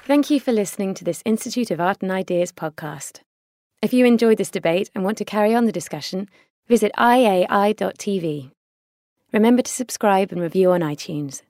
Thank 0.06 0.30
you 0.30 0.40
for 0.40 0.52
listening 0.52 0.94
to 0.96 1.04
this 1.04 1.24
Institute 1.26 1.72
of 1.72 1.82
Art 1.82 2.04
and 2.04 2.12
Ideas 2.12 2.52
podcast. 2.52 3.25
If 3.82 3.94
you 3.94 4.06
enjoyed 4.06 4.38
this 4.38 4.50
debate 4.50 4.90
and 4.96 5.04
want 5.04 5.18
to 5.20 5.26
carry 5.26 5.54
on 5.54 5.66
the 5.66 5.72
discussion, 5.72 6.30
visit 6.68 6.92
iai.tv. 6.98 8.52
Remember 9.32 9.62
to 9.62 9.72
subscribe 9.72 10.32
and 10.32 10.42
review 10.42 10.72
on 10.72 10.82
iTunes. 10.82 11.42